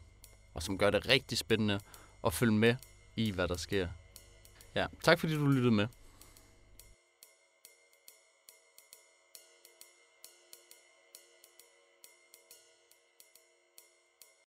[0.55, 1.81] og som gør det rigtig spændende
[2.23, 2.75] og følge med
[3.17, 3.89] i, hvad der sker.
[4.75, 5.87] Ja, tak fordi du lyttede med.